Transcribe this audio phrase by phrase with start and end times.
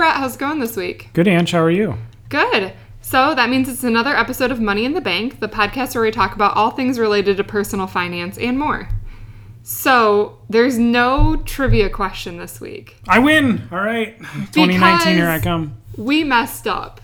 [0.00, 0.16] Brett.
[0.16, 1.10] How's it going this week?
[1.12, 1.50] Good, Ange.
[1.50, 1.98] How are you?
[2.30, 2.72] Good.
[3.02, 6.10] So that means it's another episode of Money in the Bank, the podcast where we
[6.10, 8.88] talk about all things related to personal finance and more.
[9.62, 12.96] So there's no trivia question this week.
[13.08, 13.68] I win.
[13.70, 14.18] All right.
[14.52, 15.76] 2019, here I come.
[15.98, 17.02] We messed up.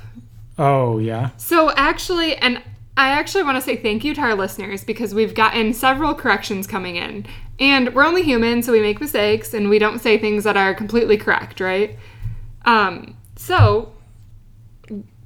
[0.59, 1.33] Oh, yeah.
[1.37, 2.63] So actually, and
[2.97, 6.67] I actually want to say thank you to our listeners because we've gotten several corrections
[6.67, 7.27] coming in.
[7.61, 10.75] And we're only human, so we make mistakes and we don't say things that are
[10.75, 11.99] completely correct, right?
[12.67, 13.93] Um, so,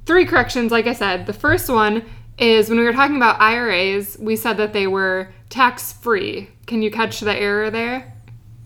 [0.06, 1.26] three corrections, like I said.
[1.26, 2.04] The first one
[2.38, 6.50] is when we were talking about IRAs, we said that they were tax free.
[6.66, 8.14] Can you catch the error there?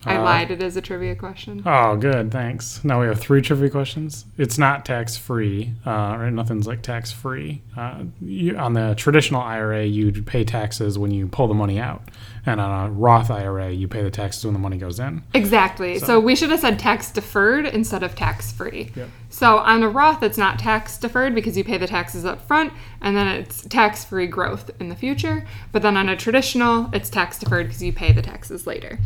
[0.06, 0.50] I Uh, lied.
[0.50, 1.62] It is a trivia question.
[1.64, 2.30] Oh, good.
[2.30, 2.82] Thanks.
[2.84, 4.24] Now we have three trivia questions.
[4.38, 6.30] It's not tax free, uh, right?
[6.32, 7.62] Nothing's like tax free.
[7.76, 12.02] Uh, you, on the traditional IRA, you pay taxes when you pull the money out,
[12.46, 15.22] and on a Roth IRA, you pay the taxes when the money goes in.
[15.32, 15.98] Exactly.
[15.98, 18.90] So, we should have said tax deferred instead of tax free.
[18.94, 19.08] Yep.
[19.30, 22.72] So on a Roth, it's not tax deferred because you pay the taxes up front,
[23.00, 25.44] and then it's tax free growth in the future.
[25.72, 28.98] But then on a traditional, it's tax deferred because you pay the taxes later.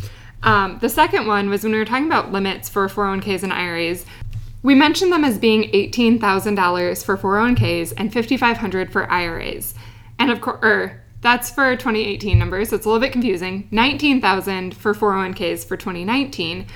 [0.43, 4.07] Um, the second one was when we were talking about limits for 401ks and IRAs.
[4.63, 9.75] We mentioned them as being $18,000 for 401ks and $5,500 for IRAs.
[10.19, 13.69] And of course, er, that's for 2018 numbers, so it's a little bit confusing.
[13.71, 16.67] 19,000 for 401ks for 2019.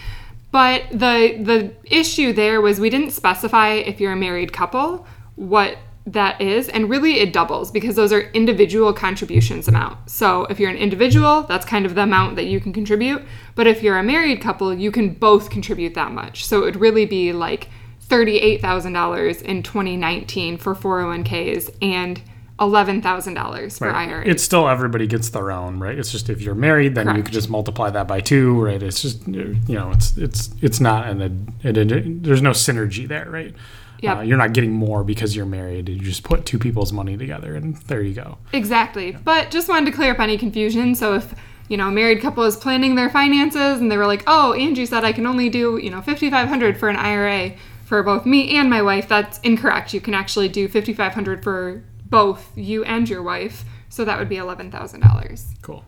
[0.50, 5.78] But the the issue there was we didn't specify if you're a married couple what
[6.06, 10.10] that is, and really it doubles because those are individual contributions amount.
[10.10, 13.22] So if you're an individual, that's kind of the amount that you can contribute.
[13.54, 16.44] But if you're a married couple, you can both contribute that much.
[16.44, 17.68] So it would really be like
[18.08, 22.20] $38,000 in 2019 for 401ks and
[22.58, 24.08] $11,000 for Right.
[24.08, 24.28] IRAs.
[24.28, 25.98] It's still everybody gets their own, right?
[25.98, 27.26] It's just if you're married, then you Correct.
[27.26, 28.82] could just multiply that by two, right?
[28.82, 33.28] It's just you know, it's it's it's not an it, it, there's no synergy there,
[33.30, 33.54] right?
[34.02, 34.16] Yep.
[34.16, 35.88] Uh, you're not getting more because you're married.
[35.88, 38.38] You just put two people's money together, and there you go.
[38.52, 39.12] Exactly.
[39.12, 40.94] But just wanted to clear up any confusion.
[40.94, 41.34] So if,
[41.68, 44.86] you know, a married couple is planning their finances and they were like, oh, Angie
[44.86, 47.54] said I can only do, you know, 5500 for an IRA
[47.84, 49.92] for both me and my wife, that's incorrect.
[49.92, 53.64] You can actually do 5500 for both you and your wife.
[53.88, 55.44] So that would be $11,000.
[55.60, 55.84] Cool.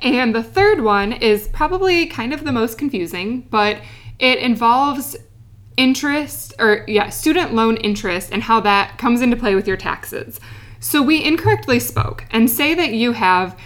[0.00, 3.78] And the third one is probably kind of the most confusing, but
[4.18, 5.16] it involves
[5.76, 10.40] interest or yeah, student loan interest and how that comes into play with your taxes.
[10.80, 13.58] So we incorrectly spoke and say that you have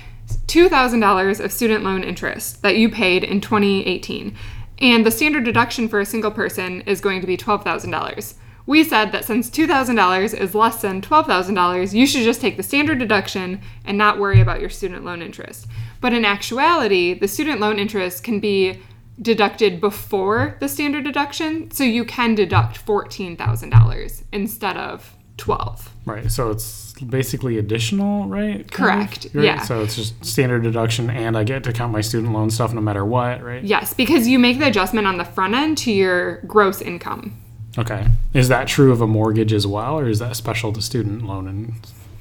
[0.47, 4.37] $2,000 of student loan interest that you paid in 2018
[4.81, 8.35] and the standard deduction for a single person is going to be $12,000.
[8.67, 12.99] We said that since $2,000 is less than $12,000, you should just take the standard
[12.99, 15.67] deduction and not worry about your student loan interest.
[16.01, 18.79] But in actuality, the student loan interest can be
[19.21, 25.93] deducted before the standard deduction, so you can deduct $14,000 instead of 12.
[26.05, 26.31] Right.
[26.31, 28.69] So it's basically additional, right?
[28.71, 29.09] Kind of?
[29.11, 29.45] Correct, Right?
[29.45, 29.61] yeah.
[29.63, 32.81] So it's just standard deduction, and I get to count my student loan stuff no
[32.81, 33.63] matter what, right?
[33.63, 37.37] Yes, because you make the adjustment on the front end to your gross income.
[37.77, 38.07] Okay.
[38.35, 41.47] Is that true of a mortgage as well, or is that special to student loan?
[41.47, 41.73] And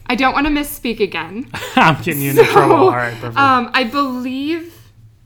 [0.08, 1.50] I don't want to misspeak again.
[1.76, 2.76] I'm getting you into trouble.
[2.76, 3.14] All right.
[3.16, 3.38] Perfect.
[3.38, 4.76] Um, I believe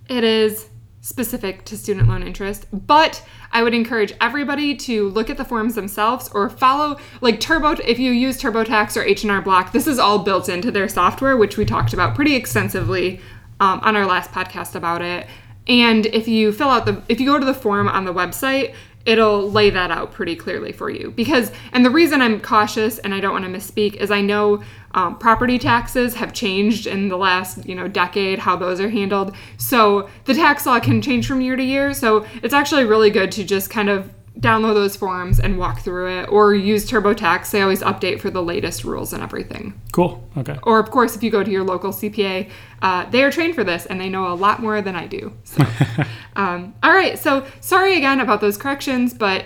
[0.07, 0.67] it is
[1.01, 5.75] specific to student loan interest, but I would encourage everybody to look at the forms
[5.75, 7.72] themselves or follow like Turbo.
[7.84, 11.57] If you use TurboTax or H&R Block, this is all built into their software, which
[11.57, 13.19] we talked about pretty extensively
[13.59, 15.28] um, on our last podcast about it.
[15.67, 18.75] And if you fill out the, if you go to the form on the website,
[19.06, 21.12] it'll lay that out pretty clearly for you.
[21.12, 24.62] Because, and the reason I'm cautious and I don't want to misspeak is I know
[24.94, 29.35] um, property taxes have changed in the last, you know, decade, how those are handled.
[29.57, 31.94] So the tax law can change from year to year.
[31.94, 36.19] So it's actually really good to just kind of download those forms and walk through
[36.19, 37.52] it or use TurboTax.
[37.52, 39.80] They always update for the latest rules and everything.
[39.92, 40.28] cool.
[40.38, 40.57] Okay.
[40.63, 42.50] Or, of course, if you go to your local CPA,
[42.81, 45.33] uh, they are trained for this and they know a lot more than I do.
[45.44, 45.63] So,
[46.36, 47.19] um, all right.
[47.19, 49.45] So, sorry again about those corrections, but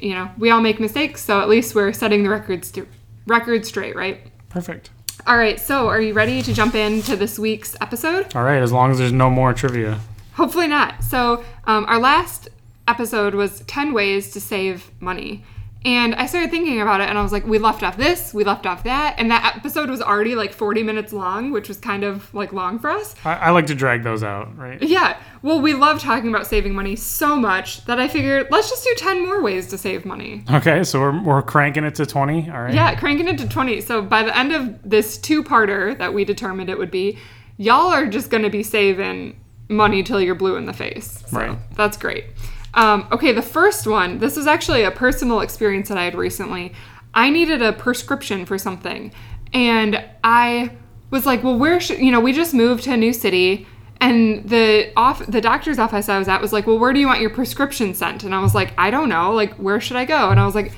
[0.00, 2.88] you know we all make mistakes, so at least we're setting the record st-
[3.26, 4.20] record straight, right?
[4.48, 4.90] Perfect.
[5.26, 5.60] All right.
[5.60, 8.34] So, are you ready to jump into this week's episode?
[8.34, 8.62] All right.
[8.62, 10.00] As long as there's no more trivia.
[10.34, 11.04] Hopefully not.
[11.04, 12.48] So, um, our last
[12.88, 15.44] episode was 10 ways to save money.
[15.84, 18.44] And I started thinking about it and I was like, we left off this, we
[18.44, 19.16] left off that.
[19.18, 22.78] And that episode was already like 40 minutes long, which was kind of like long
[22.78, 23.16] for us.
[23.24, 24.80] I, I like to drag those out, right?
[24.80, 25.18] Yeah.
[25.42, 28.94] Well, we love talking about saving money so much that I figured let's just do
[28.96, 30.44] 10 more ways to save money.
[30.52, 32.48] Okay, so we're, we're cranking it to 20.
[32.50, 32.74] All right.
[32.74, 33.80] Yeah, cranking it to 20.
[33.80, 37.18] So by the end of this two parter that we determined it would be,
[37.56, 41.24] y'all are just going to be saving money till you're blue in the face.
[41.26, 41.58] So Right.
[41.74, 42.26] That's great.
[42.74, 46.72] Um, okay, the first one, this was actually a personal experience that I had recently.
[47.14, 49.12] I needed a prescription for something.
[49.52, 50.72] And I
[51.10, 53.66] was like, well, where should, you know, we just moved to a new city.
[54.00, 57.06] And the off the doctor's office I was at was like, well, where do you
[57.06, 58.24] want your prescription sent?
[58.24, 59.32] And I was like, I don't know.
[59.32, 60.30] Like, where should I go?
[60.30, 60.72] And I was like,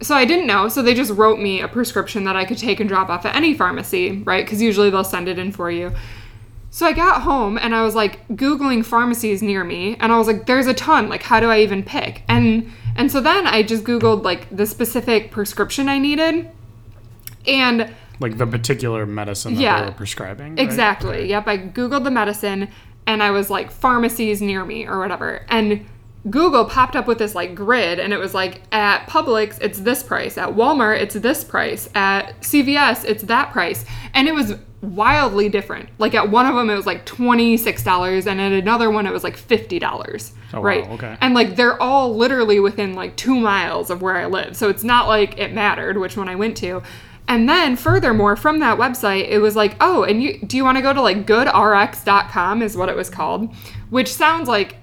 [0.00, 0.68] so I didn't know.
[0.68, 3.36] So they just wrote me a prescription that I could take and drop off at
[3.36, 4.44] any pharmacy, right?
[4.44, 5.92] Because usually they'll send it in for you.
[6.70, 10.26] So I got home and I was like googling pharmacies near me and I was
[10.26, 12.22] like there's a ton like how do I even pick?
[12.28, 16.50] And and so then I just googled like the specific prescription I needed
[17.46, 19.80] and Like the particular medicine that Yeah.
[19.80, 20.50] they were prescribing.
[20.56, 20.58] right?
[20.60, 21.28] Exactly.
[21.28, 21.46] Yep.
[21.46, 22.68] I Googled the medicine
[23.06, 25.46] and I was like, pharmacies near me or whatever.
[25.48, 25.86] And
[26.28, 30.02] Google popped up with this like grid and it was like, at Publix, it's this
[30.02, 30.36] price.
[30.36, 31.88] At Walmart, it's this price.
[31.94, 33.84] At CVS, it's that price.
[34.12, 35.88] And it was wildly different.
[35.98, 39.24] Like at one of them, it was like $26 and at another one, it was
[39.24, 40.32] like $50.
[40.52, 40.88] Oh, wow, right.
[40.90, 41.16] okay.
[41.20, 44.56] And like they're all literally within like two miles of where I live.
[44.56, 46.82] So it's not like it mattered which one I went to.
[47.26, 50.78] And then furthermore, from that website, it was like, oh, and you do you want
[50.78, 53.54] to go to like goodrx.com is what it was called,
[53.90, 54.76] which sounds like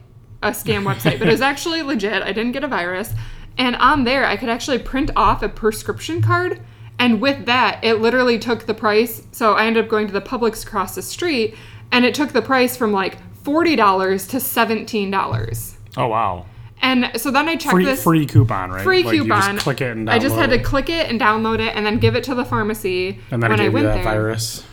[0.44, 2.22] a scam website, but it was actually legit.
[2.22, 3.14] I didn't get a virus.
[3.58, 6.62] And on there, I could actually print off a prescription card.
[6.98, 9.24] And with that, it literally took the price.
[9.32, 11.56] So I ended up going to the Publix across the street,
[11.92, 15.76] and it took the price from like $40 to $17.
[15.98, 16.46] Oh wow.
[16.82, 18.84] And so then I checked Free this free coupon, right?
[18.84, 19.48] free Like, coupon.
[19.48, 21.76] You just click it and download I just had to click it and download it
[21.76, 24.04] and then give it to the pharmacy and then when I went that there.
[24.04, 24.64] virus.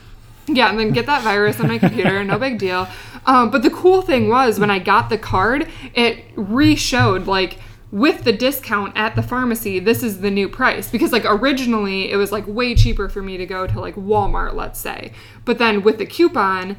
[0.49, 2.89] Yeah, and then get that virus on my computer, no big deal.
[3.25, 7.59] Um, but the cool thing was when I got the card, it re-showed like
[7.93, 12.17] with the discount at the pharmacy, this is the new price because like originally it
[12.17, 15.12] was like way cheaper for me to go to like Walmart, let's say,
[15.44, 16.77] but then with the coupon,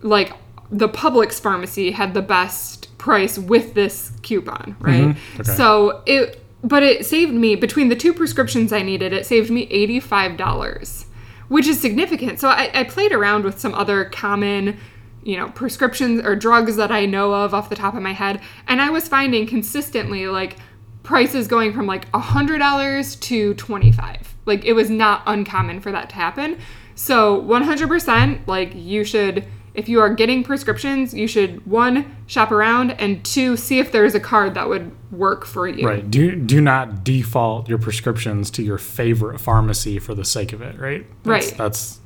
[0.00, 0.32] like
[0.70, 4.84] the Publix pharmacy had the best price with this coupon, mm-hmm.
[4.84, 5.16] right?
[5.34, 5.42] Okay.
[5.42, 9.12] So it, but it saved me between the two prescriptions I needed.
[9.12, 11.04] It saved me eighty five dollars,
[11.48, 12.40] which is significant.
[12.40, 14.78] So I, I played around with some other common,
[15.24, 18.40] you know, prescriptions or drugs that I know of off the top of my head,
[18.68, 20.56] and I was finding consistently like
[21.02, 24.34] prices going from like a hundred dollars to twenty five.
[24.46, 26.58] Like it was not uncommon for that to happen.
[26.94, 32.16] So one hundred percent, like you should if you are getting prescriptions, you should one
[32.26, 35.86] shop around and two see if there's a card that would work for you.
[35.86, 36.08] Right.
[36.08, 40.78] Do do not default your prescriptions to your favorite pharmacy for the sake of it,
[40.78, 41.04] right?
[41.24, 41.58] That's, Right.
[41.58, 42.00] That's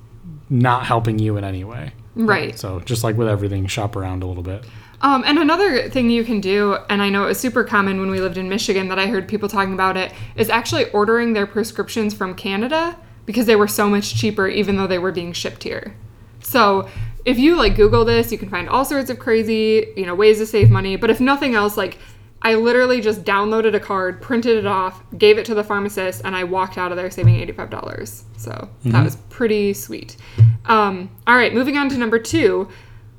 [0.48, 1.92] not helping you in any way.
[2.26, 2.58] Right.
[2.58, 4.64] So just like with everything, shop around a little bit.
[5.00, 8.10] Um, and another thing you can do, and I know it was super common when
[8.10, 11.46] we lived in Michigan that I heard people talking about it, is actually ordering their
[11.46, 15.62] prescriptions from Canada because they were so much cheaper even though they were being shipped
[15.62, 15.94] here.
[16.40, 16.88] So
[17.24, 20.38] if you like Google this, you can find all sorts of crazy, you know, ways
[20.38, 20.96] to save money.
[20.96, 21.98] But if nothing else, like
[22.40, 26.36] I literally just downloaded a card, printed it off, gave it to the pharmacist, and
[26.36, 28.24] I walked out of there saving eighty-five dollars.
[28.36, 30.16] So that was pretty sweet.
[30.66, 32.68] Um, all right, moving on to number two.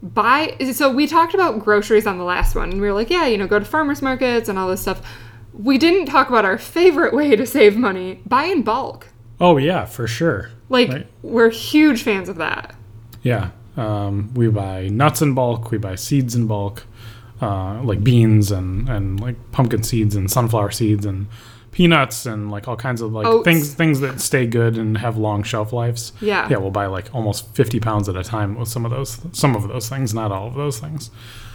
[0.01, 0.55] Buy.
[0.71, 3.37] So we talked about groceries on the last one, and we were like, yeah, you
[3.37, 5.01] know, go to farmers markets and all this stuff.
[5.51, 9.07] We didn't talk about our favorite way to save money: buy in bulk.
[9.41, 10.51] Oh yeah, for sure.
[10.69, 11.07] Like Right.
[11.21, 12.75] we're huge fans of that.
[13.23, 13.49] Yeah.
[13.75, 15.71] Um, we buy nuts in bulk.
[15.71, 16.85] We buy seeds in bulk,
[17.41, 21.27] uh, like beans and, and like pumpkin seeds and sunflower seeds and
[21.71, 23.43] peanuts and like all kinds of like Oats.
[23.45, 26.13] things things that stay good and have long shelf lives.
[26.19, 26.47] Yeah.
[26.49, 29.55] Yeah, we'll buy like almost fifty pounds at a time with some of those some
[29.55, 31.11] of those things, not all of those things.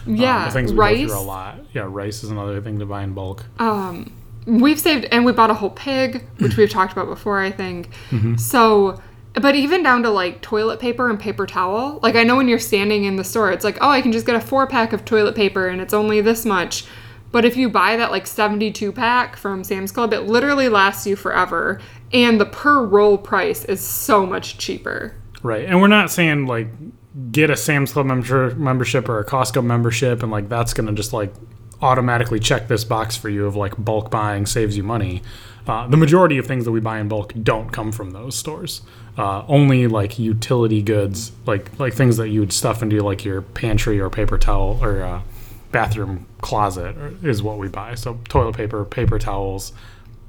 [0.07, 1.07] Um, Yeah, the things we rice.
[1.07, 1.59] go through a lot.
[1.73, 3.45] Yeah, rice is another thing to buy in bulk.
[3.59, 4.13] um,
[4.47, 7.89] we've saved and we bought a whole pig which we've talked about before i think
[8.11, 8.37] Mm-hmm.
[8.37, 9.01] so
[9.35, 12.59] but even down to like toilet paper and paper towel like i know when you're
[12.59, 15.05] standing in the store it's like oh i can just get a four pack of
[15.05, 16.85] toilet paper and it's only this much
[17.33, 21.17] but if you buy that like 72 pack from sam's club it literally lasts you
[21.17, 21.81] forever
[22.13, 25.15] and the per roll price is so much cheaper
[25.45, 25.67] Right.
[25.67, 26.69] And we're not saying like
[27.31, 30.93] get a Sam's Club member- membership or a Costco membership and like that's going to
[30.95, 31.33] just like
[31.83, 35.23] automatically check this box for you of like bulk buying saves you money.
[35.67, 38.81] Uh, the majority of things that we buy in bulk don't come from those stores.
[39.17, 43.43] Uh, only like utility goods, like like things that you would stuff into like your
[43.43, 45.23] pantry or paper towel or uh,
[45.71, 47.95] bathroom closet is what we buy.
[47.95, 49.73] So toilet paper, paper towels,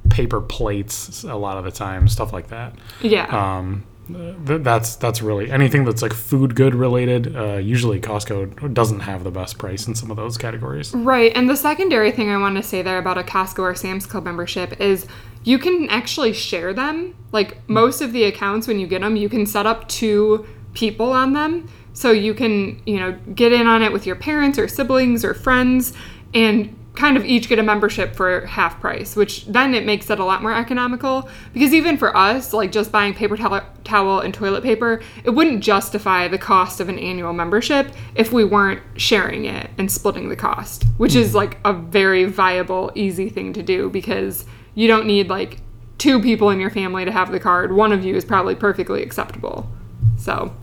[0.09, 3.25] paper plates, a lot of the time, stuff like that yeah
[3.59, 7.35] um, th- that's that's really anything that's like food good related.
[7.35, 10.93] Uh, usually Costco doesn't have the best price in some of those categories.
[10.93, 11.31] Right.
[11.35, 14.25] And the secondary thing I want to say there about a Costco or Sam's Club
[14.25, 15.07] membership is
[15.45, 17.15] you can actually share them.
[17.31, 21.11] Like most of the accounts, when you get them, you can set up two people
[21.11, 21.69] on them.
[21.93, 25.33] So you can, you know, get in on it with your parents or siblings or
[25.33, 25.93] friends.
[26.33, 30.19] And kind of each get a membership for half price, which then it makes it
[30.19, 31.29] a lot more economical.
[31.53, 35.63] Because even for us, like just buying paper towel, towel and toilet paper, it wouldn't
[35.63, 40.35] justify the cost of an annual membership if we weren't sharing it and splitting the
[40.35, 41.19] cost, which hmm.
[41.19, 44.45] is like a very viable, easy thing to do because
[44.75, 45.59] you don't need like
[45.97, 47.73] two people in your family to have the card.
[47.73, 49.69] One of you is probably perfectly acceptable.
[50.17, 50.53] So,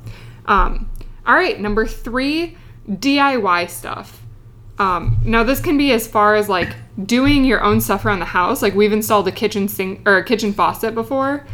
[0.46, 0.90] um,
[1.26, 2.56] all right, number three,
[2.88, 4.20] DIY stuff.
[4.78, 8.24] Um, now this can be as far as like doing your own stuff around the
[8.26, 8.62] house.
[8.62, 11.46] Like we've installed a kitchen sink or a kitchen faucet before,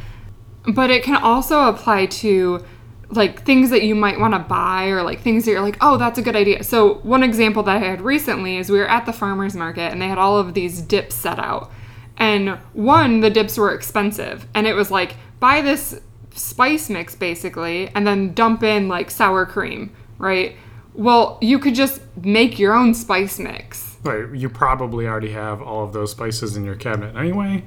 [0.66, 2.64] but it can also apply to
[3.10, 5.96] like things that you might want to buy or like things that you're like, oh,
[5.96, 6.62] that's a good idea.
[6.62, 10.00] So one example that I had recently is we were at the farmers market and
[10.00, 11.70] they had all of these dips set out.
[12.18, 16.00] And one, the dips were expensive, and it was like buy this
[16.34, 20.56] spice mix basically, and then dump in like sour cream, right?
[20.94, 23.96] Well, you could just make your own spice mix.
[24.02, 27.62] Right, you probably already have all of those spices in your cabinet anyway.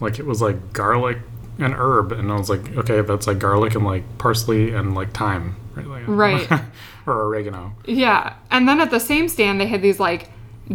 [0.00, 1.18] Like it was like garlic
[1.58, 5.14] and herb, and I was like, okay, that's like garlic and like parsley and like
[5.14, 5.86] thyme, right?
[5.86, 6.50] Like, Right.
[7.06, 7.72] or oregano.
[7.86, 8.34] Yeah.
[8.50, 10.28] And then at the same stand, they had these like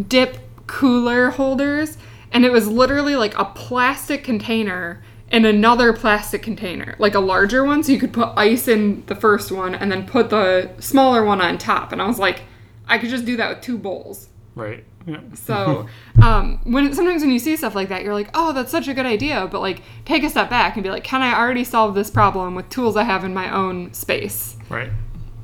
[0.08, 1.98] dip cooler holders,
[2.31, 7.63] and it was literally like a plastic container in another plastic container, like a larger
[7.63, 7.83] one.
[7.83, 11.41] So you could put ice in the first one and then put the smaller one
[11.41, 11.91] on top.
[11.91, 12.43] And I was like,
[12.88, 14.27] I could just do that with two bowls.
[14.55, 14.83] Right.
[15.07, 15.21] Yeah.
[15.33, 15.88] So
[16.21, 18.93] um, when sometimes when you see stuff like that, you're like, oh, that's such a
[18.93, 19.47] good idea.
[19.50, 22.53] But like, take a step back and be like, can I already solve this problem
[22.53, 24.57] with tools I have in my own space?
[24.69, 24.89] Right.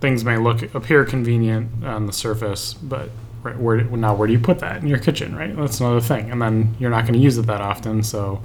[0.02, 3.10] Things may look appear convenient on the surface, but
[3.48, 5.36] right, where now where do you put that in your kitchen?
[5.36, 5.56] Right.
[5.56, 8.42] That's another thing, and then you're not going to use it that often, so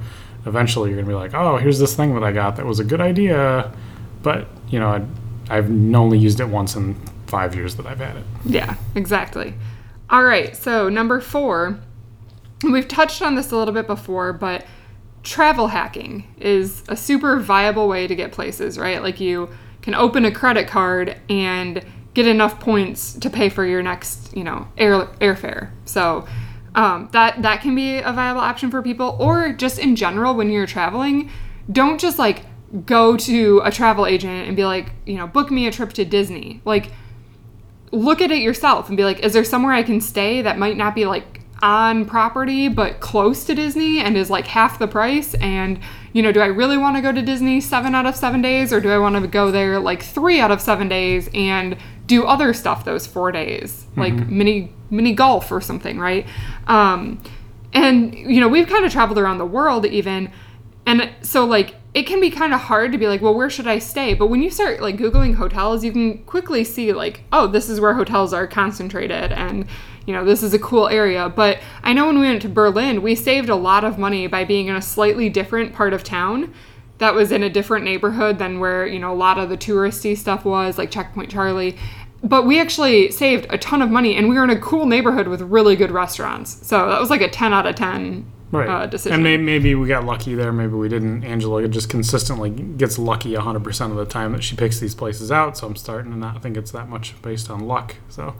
[0.47, 2.81] eventually you're going to be like, oh, here's this thing that I got that was
[2.81, 3.73] a good idea,
[4.23, 6.95] but you know, I, I've only used it once in
[7.27, 8.25] five years that I've had it.
[8.45, 9.55] Yeah, exactly.
[10.11, 11.79] All right, so number four,
[12.63, 14.67] we've touched on this a little bit before, but
[15.23, 19.03] travel hacking is a super viable way to get places, right?
[19.03, 19.49] Like you
[19.81, 24.45] can open a credit card and get enough points to pay for your next, you
[24.45, 25.71] know, air airfare.
[25.85, 26.27] So
[26.75, 30.51] um, that that can be a viable option for people, or just in general when
[30.51, 31.31] you're traveling,
[31.71, 32.45] don't just like
[32.87, 36.05] go to a travel agent and be like, you know, book me a trip to
[36.05, 36.61] Disney.
[36.65, 36.91] Like
[37.93, 40.77] look at it yourself and be like, is there somewhere I can stay that might
[40.77, 45.35] not be like on property but close to Disney and is like half the price?
[45.35, 45.79] And,
[46.15, 48.73] you know, do I really want to go to Disney seven out of seven days
[48.73, 51.77] or do I want to go there like three out of seven days and
[52.13, 56.27] do other stuff those four days, like mini mini golf or something, right?
[56.67, 57.23] Um,
[57.73, 60.31] and you know, we've kind of traveled around the world even,
[60.85, 63.67] and so like it can be kind of hard to be like, well, where should
[63.67, 64.13] I stay?
[64.13, 67.81] But when you start like googling hotels, you can quickly see like, oh, this is
[67.81, 69.65] where hotels are concentrated, and
[70.05, 71.31] you know, this is a cool area.
[71.31, 74.45] But I know when we went to Berlin, we saved a lot of money by
[74.45, 76.53] being in a slightly different part of town
[77.03, 80.17] that was in a different neighborhood than where you know a lot of the touristy
[80.17, 81.77] stuff was like checkpoint charlie
[82.23, 85.29] but we actually saved a ton of money and we were in a cool neighborhood
[85.29, 88.69] with really good restaurants so that was like a 10 out of 10 Right.
[88.69, 90.53] uh, decision And may, maybe we got lucky there.
[90.53, 91.25] Maybe we didn't.
[91.25, 95.57] Angela just consistently gets lucky 100% of the time that she picks these places out.
[95.57, 97.97] So I'm starting to not think it's that much based on luck.
[98.11, 98.35] So,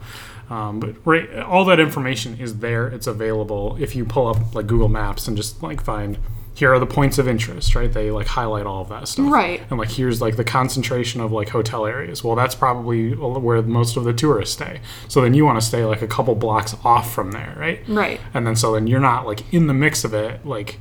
[0.51, 2.85] um, but right, all that information is there.
[2.89, 6.19] It's available if you pull up like Google Maps and just like find
[6.55, 7.91] here are the points of interest, right?
[7.91, 9.31] They like highlight all of that stuff.
[9.31, 9.61] Right.
[9.69, 12.23] And like here's like the concentration of like hotel areas.
[12.23, 14.81] Well, that's probably where most of the tourists stay.
[15.07, 17.79] So then you want to stay like a couple blocks off from there, right?
[17.87, 20.79] right and then so then you're not like in the mix of it like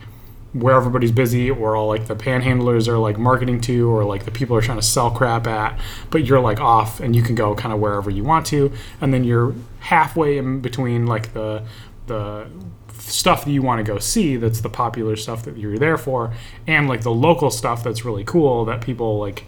[0.52, 4.30] where everybody's busy or all like the panhandlers are like marketing to or like the
[4.30, 5.78] people are trying to sell crap at
[6.10, 9.14] but you're like off and you can go kind of wherever you want to and
[9.14, 11.62] then you're halfway in between like the
[12.06, 12.46] the
[12.98, 16.32] stuff that you want to go see that's the popular stuff that you're there for
[16.66, 19.44] and like the local stuff that's really cool that people like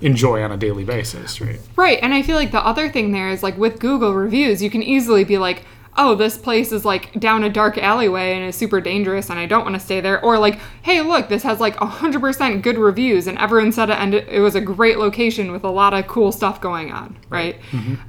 [0.00, 1.98] enjoy on a daily basis right Right.
[2.02, 4.82] And I feel like the other thing there is like with Google reviews, you can
[4.82, 5.64] easily be like,
[5.98, 9.46] oh, this place is like down a dark alleyway and is super dangerous and I
[9.46, 10.22] don't want to stay there.
[10.24, 14.14] Or like, hey, look, this has like 100% good reviews and everyone said it and
[14.14, 17.18] it was a great location with a lot of cool stuff going on.
[17.28, 17.56] Right.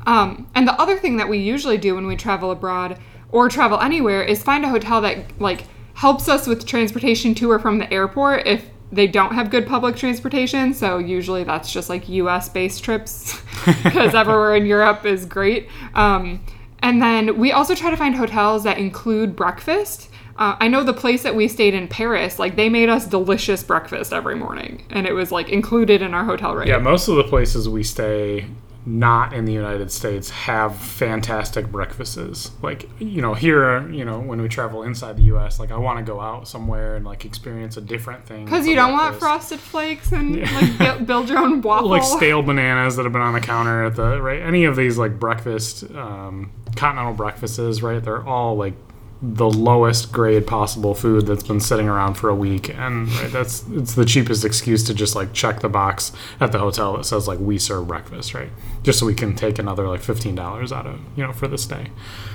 [0.06, 3.00] Um, and the other thing that we usually do when we travel abroad
[3.32, 7.60] or travel anywhere is find a hotel that like helps us with transportation to or
[7.60, 10.74] from the airport if they don't have good public transportation.
[10.74, 13.42] So usually that's just like US based trips
[13.84, 15.68] because everywhere in Europe is great.
[15.94, 16.42] Um,
[16.80, 20.10] and then we also try to find hotels that include breakfast.
[20.38, 23.64] Uh, I know the place that we stayed in Paris, like they made us delicious
[23.64, 26.68] breakfast every morning, and it was like included in our hotel rate.
[26.68, 28.46] Yeah, most of the places we stay,
[28.88, 32.52] not in the United States have fantastic breakfasts.
[32.62, 36.00] Like, you know, here, you know, when we travel inside the US, like I want
[36.00, 38.46] to go out somewhere and like experience a different thing.
[38.46, 41.90] Because you don't want frosted flakes and like build, build your own waffle.
[41.90, 44.98] like stale bananas that have been on the counter at the right any of these
[44.98, 48.74] like breakfast um, continental breakfasts right they're all like
[49.22, 52.70] the lowest grade possible food that's been sitting around for a week.
[52.70, 56.60] And right, that's it's the cheapest excuse to just like check the box at the
[56.60, 58.50] hotel that says like we serve breakfast right?
[58.84, 61.90] Just so we can take another like $15 out of you know for the stay.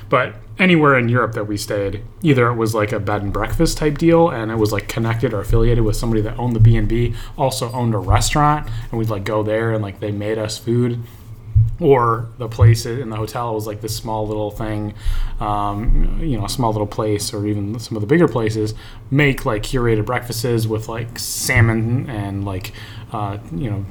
[0.08, 3.78] But anywhere in Europe that we stayed either it was like a bed and breakfast
[3.78, 7.14] type deal and it was like connected or affiliated with somebody that owned the B&B
[7.38, 10.98] also owned a restaurant and we'd like go there and like they made us food
[11.80, 14.94] or the place in the hotel was like this small little thing,
[15.40, 18.74] um, you know, a small little place, or even some of the bigger places
[19.10, 22.72] make like curated breakfasts with like salmon and like,
[23.12, 23.84] uh, you know,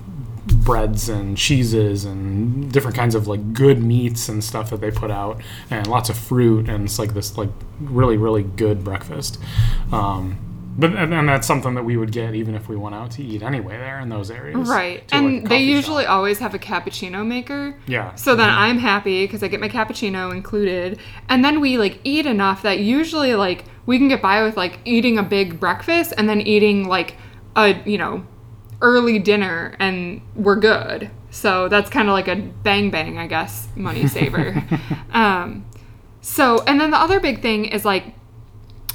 [0.45, 5.11] breads and cheeses and different kinds of like good meats and stuff that they put
[5.11, 9.39] out, and lots of fruit, and it's like this like really really good breakfast.
[9.91, 10.37] Um,
[10.77, 13.23] but and, and that's something that we would get even if we went out to
[13.23, 14.69] eat anyway there in those areas.
[14.69, 15.05] Right.
[15.09, 16.13] to, like, and they usually shop.
[16.13, 17.75] always have a cappuccino maker.
[17.87, 18.15] yeah.
[18.15, 20.99] So then I'm happy because I get my cappuccino included.
[21.27, 24.79] And then we like eat enough that usually like we can get by with like
[24.85, 27.15] eating a big breakfast and then eating like
[27.55, 28.25] a, you know,
[28.81, 31.09] early dinner and we're good.
[31.31, 34.63] So that's kind of like a bang bang, I guess, money saver.
[35.11, 35.65] um,
[36.21, 38.13] so, and then the other big thing is like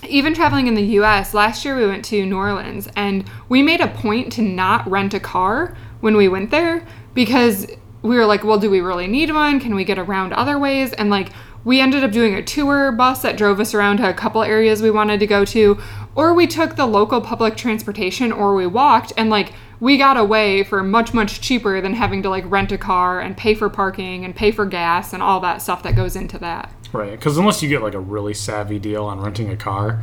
[0.09, 3.81] even traveling in the US, last year we went to New Orleans and we made
[3.81, 7.67] a point to not rent a car when we went there because
[8.03, 9.61] we were like, well, do we really need one?
[9.61, 10.93] Can we get around other ways?
[10.93, 11.31] And like,
[11.65, 14.81] we ended up doing a tour bus that drove us around to a couple areas
[14.81, 15.81] we wanted to go to,
[16.15, 20.63] or we took the local public transportation, or we walked, and like, we got away
[20.63, 24.25] for much, much cheaper than having to like rent a car and pay for parking
[24.25, 26.73] and pay for gas and all that stuff that goes into that.
[26.97, 30.03] Right, because unless you get like a really savvy deal on renting a car,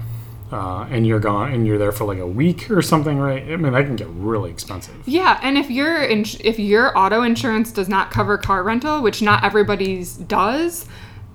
[0.51, 3.41] uh, and you're gone and you're there for like a week or something, right?
[3.43, 4.95] I mean, that can get really expensive.
[5.05, 9.43] Yeah, and if your if your auto insurance does not cover car rental, which not
[9.43, 10.85] everybody's does,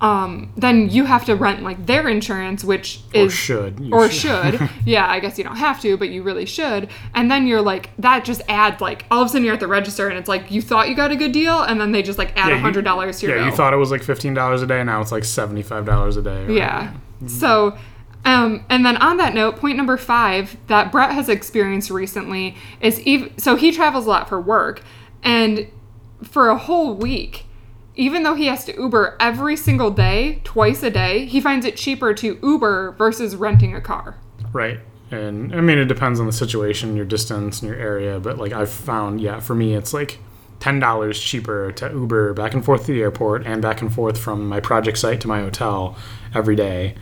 [0.01, 4.09] um, then you have to rent like their insurance, which is Or should you or
[4.09, 4.71] should.
[4.87, 6.89] yeah, I guess you don't have to, but you really should.
[7.15, 9.67] And then you're like that just adds like all of a sudden you're at the
[9.67, 12.19] register and it's like you thought you got a good deal, and then they just
[12.19, 13.51] like add a Yeah, hundred dollars to your Yeah, bill.
[13.51, 16.17] you thought it was like fifteen dollars a day, now it's like seventy five dollars
[16.17, 16.43] a day.
[16.45, 16.51] right?
[16.51, 16.93] Yeah.
[17.27, 17.77] So,
[18.25, 23.03] um, and then on that note, point number five that Brett has experienced recently is
[23.05, 24.83] ev- so he travels a lot for work,
[25.25, 25.67] and
[26.23, 27.47] for a whole week,
[27.99, 31.77] even though he has to Uber every single day, twice a day, he finds it
[31.77, 34.17] cheaper to Uber versus renting a car.
[34.53, 34.79] Right.
[35.11, 38.21] And I mean, it depends on the situation, your distance, and your area.
[38.21, 40.19] But like I've found, yeah, for me, it's like
[40.61, 44.17] ten dollars cheaper to Uber back and forth to the airport and back and forth
[44.17, 45.97] from my project site to my hotel
[46.35, 46.95] every day.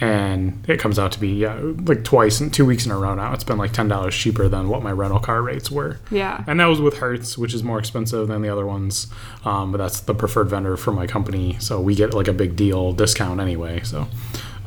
[0.00, 3.14] And it comes out to be yeah, like twice in two weeks in a row
[3.14, 3.32] now.
[3.32, 6.00] It's been like ten dollars cheaper than what my rental car rates were.
[6.10, 6.42] Yeah.
[6.46, 9.06] And that was with Hertz, which is more expensive than the other ones.
[9.44, 12.56] Um, but that's the preferred vendor for my company, so we get like a big
[12.56, 13.80] deal discount anyway.
[13.84, 14.08] So.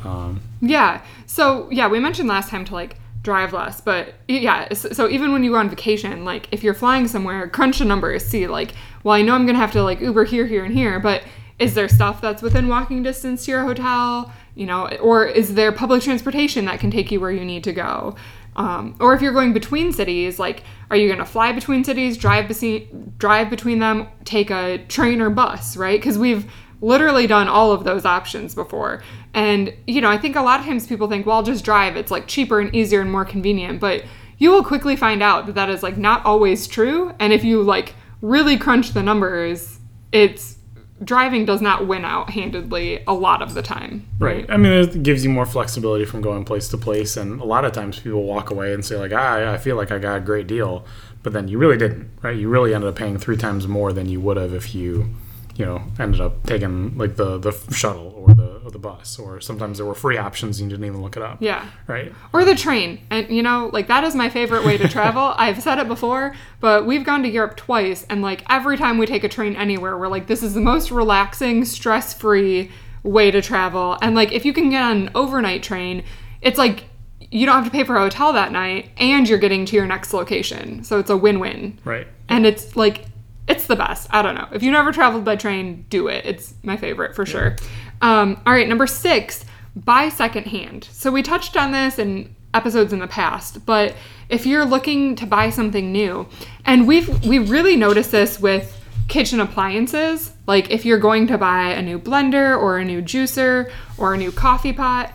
[0.04, 1.02] Um, Yeah.
[1.26, 4.72] So yeah, we mentioned last time to like drive less, but yeah.
[4.72, 7.84] So so even when you go on vacation, like if you're flying somewhere, crunch the
[7.84, 8.72] numbers, see like,
[9.04, 11.22] well, I know I'm gonna have to like Uber here, here, and here, but
[11.58, 14.32] is there stuff that's within walking distance to your hotel?
[14.58, 17.72] You know, or is there public transportation that can take you where you need to
[17.72, 18.16] go?
[18.56, 22.18] Um, or if you're going between cities, like, are you going to fly between cities,
[22.18, 26.00] drive between drive between them, take a train or bus, right?
[26.00, 29.00] Because we've literally done all of those options before.
[29.32, 31.96] And you know, I think a lot of times people think, well, I'll just drive.
[31.96, 33.78] It's like cheaper and easier and more convenient.
[33.78, 34.04] But
[34.38, 37.14] you will quickly find out that that is like not always true.
[37.20, 39.78] And if you like really crunch the numbers,
[40.10, 40.57] it's
[41.02, 44.06] driving does not win out handedly a lot of the time.
[44.18, 44.46] Right.
[44.48, 47.64] I mean, it gives you more flexibility from going place to place, and a lot
[47.64, 50.20] of times people walk away and say like, "Ah, I feel like I got a
[50.20, 50.84] great deal,"
[51.22, 52.36] but then you really didn't, right?
[52.36, 55.14] You really ended up paying three times more than you would have if you,
[55.56, 59.40] you know, ended up taking like the the shuttle or the or the bus, or
[59.40, 61.38] sometimes there were free options and you didn't even look it up.
[61.40, 61.66] Yeah.
[61.86, 62.12] Right.
[62.32, 63.00] Or the train.
[63.10, 65.34] And you know, like that is my favorite way to travel.
[65.36, 69.06] I've said it before, but we've gone to Europe twice and like every time we
[69.06, 72.70] take a train anywhere, we're like this is the most relaxing, stress-free
[73.02, 73.96] way to travel.
[74.02, 76.04] And like if you can get on an overnight train,
[76.42, 76.84] it's like
[77.30, 79.86] you don't have to pay for a hotel that night and you're getting to your
[79.86, 80.84] next location.
[80.84, 81.78] So it's a win-win.
[81.84, 82.06] Right.
[82.28, 83.06] And it's like
[83.48, 84.08] it's the best.
[84.10, 84.46] I don't know.
[84.52, 86.26] If you never traveled by train, do it.
[86.26, 87.56] It's my favorite for sure.
[88.00, 90.88] Um, all right, number six, buy secondhand.
[90.92, 93.94] So we touched on this in episodes in the past, but
[94.28, 96.28] if you're looking to buy something new,
[96.64, 98.74] and we've we really noticed this with
[99.08, 103.70] kitchen appliances, like if you're going to buy a new blender or a new juicer
[103.96, 105.12] or a new coffee pot,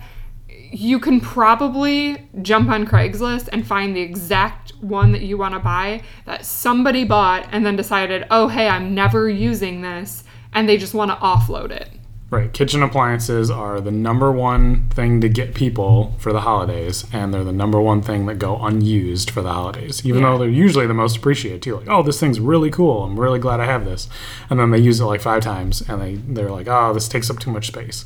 [0.47, 5.59] you can probably jump on Craigslist and find the exact one that you want to
[5.59, 10.77] buy that somebody bought and then decided, oh, hey, I'm never using this, and they
[10.77, 11.89] just want to offload it.
[12.33, 12.51] Right.
[12.51, 17.43] Kitchen appliances are the number one thing to get people for the holidays, and they're
[17.43, 20.31] the number one thing that go unused for the holidays, even Yeah.
[20.31, 21.75] though they're usually the most appreciated too.
[21.77, 23.03] Like, oh, this thing's really cool.
[23.03, 24.09] I'm really glad I have this.
[24.49, 27.29] And then they use it like five times, and they, they're like, oh, this takes
[27.29, 28.05] up too much space.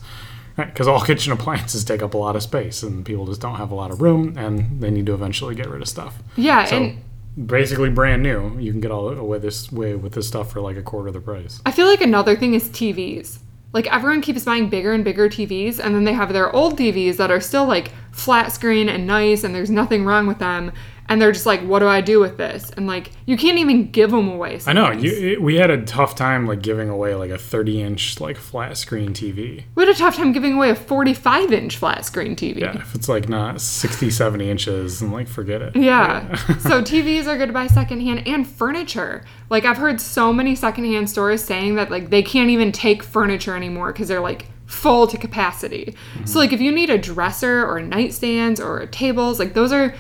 [0.58, 0.68] Right.
[0.68, 3.72] Because all kitchen appliances take up a lot of space, and people just don't have
[3.72, 6.16] a lot of room, and they need to eventually get rid of stuff.
[6.36, 10.28] Yeah, So and basically, brand new, you can get all away this way with this
[10.28, 11.62] stuff for like a quarter of the price.
[11.66, 13.40] I feel like another thing is TVs.
[13.74, 17.18] Like everyone keeps buying bigger and bigger TVs, and then they have their old TVs
[17.18, 20.72] that are still like flat screen and nice, and there's nothing wrong with them.
[21.10, 22.70] And they're just like, what do I do with this?
[22.72, 24.60] And like, you can't even give them away.
[24.66, 24.92] I know.
[24.92, 28.36] You, it, we had a tough time like giving away like a 30 inch like
[28.36, 29.64] flat screen TV.
[29.76, 32.60] we had a tough time giving away a 45 inch flat screen TV.
[32.60, 35.76] Yeah, if it's like not 60, 70 inches, and like forget it.
[35.76, 36.36] Yeah.
[36.60, 39.24] so TVs are good to buy secondhand and furniture.
[39.50, 43.56] Like I've heard so many secondhand stores saying that like they can't even take furniture
[43.56, 45.96] anymore because they're like full to capacity.
[46.14, 46.40] So mm-hmm.
[46.40, 49.96] like if you need a dresser or nightstands or tables, like those are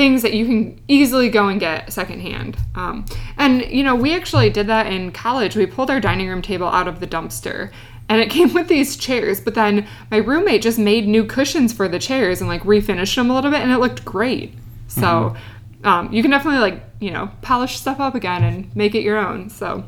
[0.00, 2.56] things that you can easily go and get secondhand.
[2.74, 3.04] Um,
[3.36, 5.56] and you know we actually did that in college.
[5.56, 7.70] We pulled our dining room table out of the dumpster.
[8.08, 11.86] And it came with these chairs, but then my roommate just made new cushions for
[11.86, 14.54] the chairs and like refinished them a little bit, and it looked great.
[14.88, 15.36] So
[15.84, 19.18] um, you can definitely like you know polish stuff up again and make it your
[19.18, 19.50] own.
[19.50, 19.84] So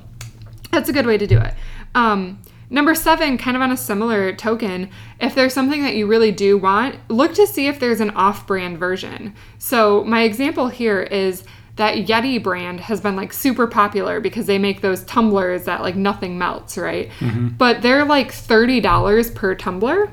[0.71, 1.55] that's a good way to do it.
[1.95, 2.39] Um,
[2.73, 6.59] number seven, kind of on a similar token, if there's something that you really do
[6.59, 9.35] want, look to see if there's an off-brand version.
[9.59, 11.45] So my example here is
[11.77, 15.95] that Yeti brand has been like super popular because they make those tumblers that like
[15.97, 17.09] nothing melts, right?
[17.21, 17.49] Mm-hmm.
[17.51, 20.13] But they're like thirty dollars per tumbler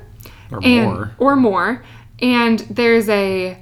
[0.52, 1.14] Or and more.
[1.18, 1.82] or more
[2.22, 3.58] and there's a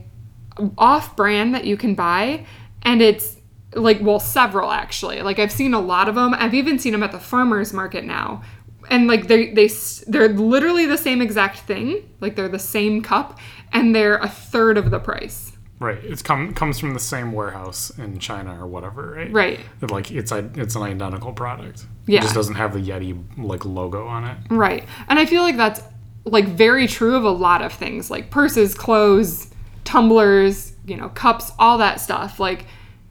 [0.76, 2.44] off brand that you can buy
[2.82, 3.37] and it's
[3.74, 7.02] like well several actually like i've seen a lot of them i've even seen them
[7.02, 8.42] at the farmers market now
[8.90, 9.68] and like they they
[10.07, 13.38] they're literally the same exact thing like they're the same cup
[13.72, 16.03] and they're a third of the price Right.
[16.03, 19.33] It's come comes from the same warehouse in China or whatever, right?
[19.33, 21.87] right It, like it's a, it's an identical product.
[22.07, 22.18] Yeah.
[22.18, 24.38] It just doesn't have the Yeti like logo on it.
[24.51, 24.85] Right.
[25.09, 25.81] And I feel like that's
[26.24, 29.53] like very true of a lot of things like purses, clothes,
[29.85, 32.40] tumblers, you know, cups, all that stuff.
[32.40, 32.66] Like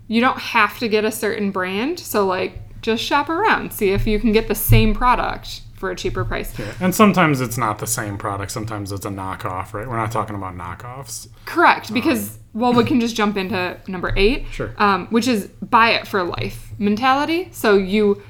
[0.07, 4.05] you don't have to get a certain brand, so like just shop around, see if
[4.05, 6.57] you can get the same product for a cheaper price.
[6.59, 6.73] Yeah.
[6.81, 8.51] And sometimes it's not the same product.
[8.51, 9.87] Sometimes it's a knockoff, right?
[9.87, 11.29] We're not talking about knockoffs.
[11.45, 14.73] Correct, because well, we can just jump into number 8, Sure.
[14.77, 17.49] um, which is buy it for life mentality.
[17.51, 18.21] So you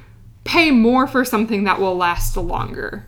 [0.43, 3.07] pay more for something that will last longer.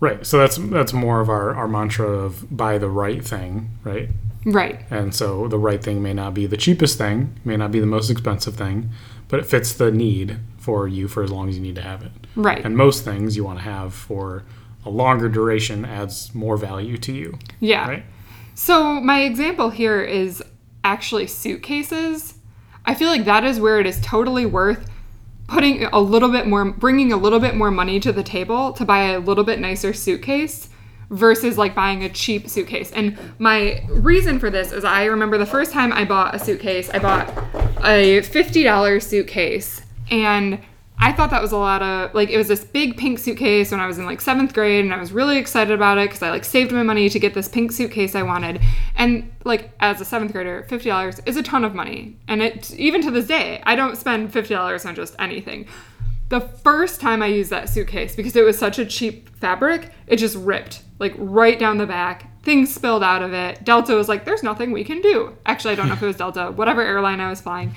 [0.00, 0.24] Right.
[0.26, 4.08] So that's that's more of our, our mantra of buy the right thing, right?
[4.46, 4.80] Right.
[4.90, 7.86] And so the right thing may not be the cheapest thing, may not be the
[7.86, 8.90] most expensive thing,
[9.28, 12.02] but it fits the need for you for as long as you need to have
[12.02, 12.12] it.
[12.36, 12.64] Right.
[12.64, 14.44] And most things you want to have for
[14.84, 17.88] a longer duration adds more value to you, Yeah.
[17.88, 18.04] right?
[18.54, 20.42] So my example here is
[20.84, 22.34] actually suitcases.
[22.86, 24.88] I feel like that is where it is totally worth
[25.48, 28.84] putting a little bit more, bringing a little bit more money to the table to
[28.84, 30.68] buy a little bit nicer suitcase
[31.10, 32.92] versus like buying a cheap suitcase.
[32.92, 36.88] And my reason for this is I remember the first time I bought a suitcase,
[36.90, 37.28] I bought
[37.84, 40.60] a $50 suitcase and
[41.02, 43.80] I thought that was a lot of like it was this big pink suitcase when
[43.80, 46.30] I was in like seventh grade, and I was really excited about it because I
[46.30, 48.60] like saved my money to get this pink suitcase I wanted.
[48.96, 52.70] And like as a seventh grader, fifty dollars is a ton of money, and it
[52.74, 55.66] even to this day I don't spend fifty dollars on just anything.
[56.28, 60.16] The first time I used that suitcase because it was such a cheap fabric, it
[60.16, 62.26] just ripped like right down the back.
[62.42, 63.64] Things spilled out of it.
[63.64, 66.16] Delta was like, "There's nothing we can do." Actually, I don't know if it was
[66.16, 67.74] Delta, whatever airline I was flying.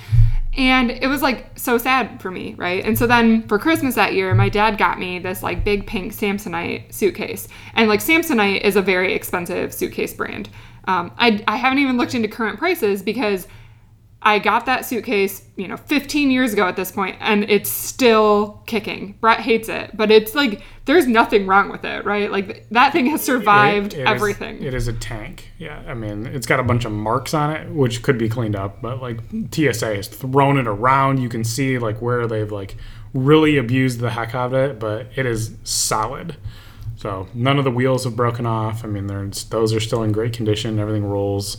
[0.55, 2.83] And it was like so sad for me, right?
[2.85, 6.13] And so then for Christmas that year, my dad got me this like big pink
[6.13, 7.47] Samsonite suitcase.
[7.73, 10.49] And like Samsonite is a very expensive suitcase brand.
[10.85, 13.47] Um, I, I haven't even looked into current prices because
[14.25, 18.63] I got that suitcase, you know, 15 years ago at this point, and it's still
[18.65, 19.17] kicking.
[19.19, 22.31] Brett hates it, but it's like there's nothing wrong with it, right?
[22.31, 24.63] Like that thing has survived It- it is- everything.
[24.63, 25.49] it is a tank.
[25.57, 28.55] Yeah, I mean, it's got a bunch of marks on it, which could be cleaned
[28.55, 29.19] up, but like
[29.51, 31.19] TSA has thrown it around.
[31.19, 32.75] You can see like where they've like
[33.13, 36.37] really abused the heck out of it, but it is solid.
[36.95, 38.85] So none of the wheels have broken off.
[38.85, 40.79] I mean, they're, those are still in great condition.
[40.79, 41.57] Everything rolls.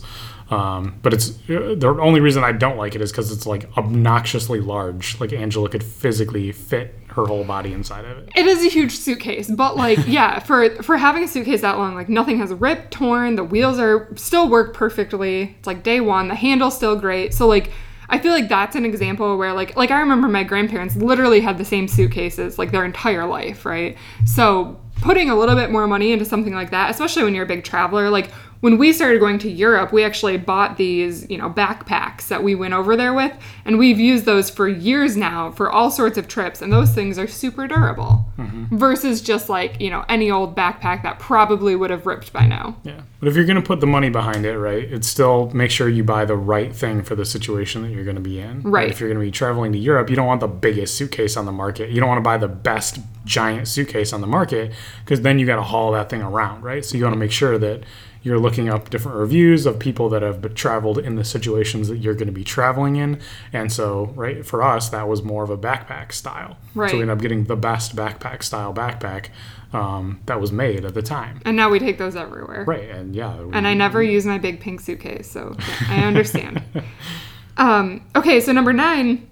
[0.49, 4.59] Um, but it's the only reason I don't like it is because it's like obnoxiously
[4.59, 5.19] large.
[5.19, 8.29] Like Angela could physically fit her whole body inside of it.
[8.35, 11.95] It is a huge suitcase, but like yeah, for for having a suitcase that long,
[11.95, 13.35] like nothing has ripped, torn.
[13.35, 15.55] The wheels are still work perfectly.
[15.57, 16.27] It's like day one.
[16.27, 17.33] The handle's still great.
[17.33, 17.71] So like.
[18.07, 21.57] I feel like that's an example where like like I remember my grandparents literally had
[21.57, 23.97] the same suitcases like their entire life, right?
[24.25, 27.47] So putting a little bit more money into something like that, especially when you're a
[27.47, 31.49] big traveler, like when we started going to Europe, we actually bought these, you know,
[31.49, 33.31] backpacks that we went over there with,
[33.63, 37.19] and we've used those for years now for all sorts of trips, and those things
[37.19, 38.75] are super durable mm-hmm.
[38.75, 42.77] versus just like, you know, any old backpack that probably would have ripped by now.
[42.83, 43.01] Yeah.
[43.19, 45.89] But if you're going to put the money behind it, right, it's still make sure
[45.89, 48.61] you buy the right thing for the situation that you're going to be in.
[48.61, 48.89] Right.
[48.89, 51.45] If you're going to be traveling to Europe, you don't want the biggest suitcase on
[51.45, 51.89] the market.
[51.89, 54.71] You don't want to buy the best giant suitcase on the market
[55.03, 56.85] because then you got to haul that thing around, right?
[56.85, 57.83] So you want to make sure that
[58.25, 62.15] you're looking up different reviews of people that have traveled in the situations that you're
[62.15, 63.19] going to be traveling in.
[63.53, 66.57] And so, right, for us, that was more of a backpack style.
[66.73, 66.89] Right.
[66.89, 69.27] So we ended up getting the best backpack style backpack
[69.73, 71.39] um, that was made at the time.
[71.45, 72.63] And now we take those everywhere.
[72.65, 72.89] Right.
[72.89, 73.39] And yeah.
[73.43, 75.29] We, and I never we, use my big pink suitcase.
[75.29, 75.55] So
[75.87, 76.63] I understand.
[77.57, 78.41] um, okay.
[78.41, 79.29] So, number nine,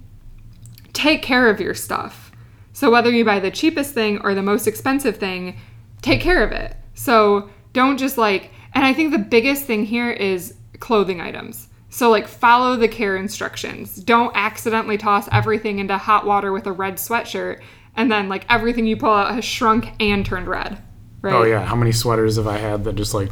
[0.93, 2.31] take care of your stuff.
[2.73, 5.57] So, whether you buy the cheapest thing or the most expensive thing,
[6.03, 6.75] take care of it.
[6.93, 11.69] So, don't just like, and I think the biggest thing here is clothing items.
[11.89, 13.95] So, like, follow the care instructions.
[13.95, 17.61] Don't accidentally toss everything into hot water with a red sweatshirt,
[17.95, 20.81] and then, like, everything you pull out has shrunk and turned red.
[21.21, 21.35] Right?
[21.35, 21.63] Oh, yeah.
[21.63, 23.29] How many sweaters have I had that just, like,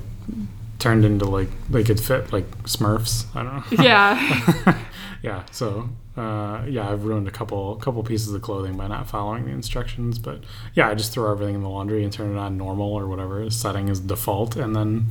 [0.78, 3.26] turned into, like, they could fit, like, Smurfs?
[3.36, 3.84] I don't know.
[3.84, 4.80] Yeah.
[5.24, 5.44] yeah.
[5.52, 9.52] So, uh, yeah, I've ruined a couple couple pieces of clothing by not following the
[9.52, 10.20] instructions.
[10.20, 10.44] But
[10.74, 13.50] yeah, I just throw everything in the laundry and turn it on normal or whatever
[13.50, 15.06] setting is default, and then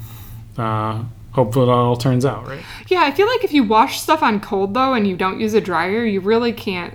[0.59, 2.63] uh, hope it all turns out right.
[2.89, 5.55] Yeah, I feel like if you wash stuff on cold though, and you don't use
[5.55, 6.95] a dryer, you really can't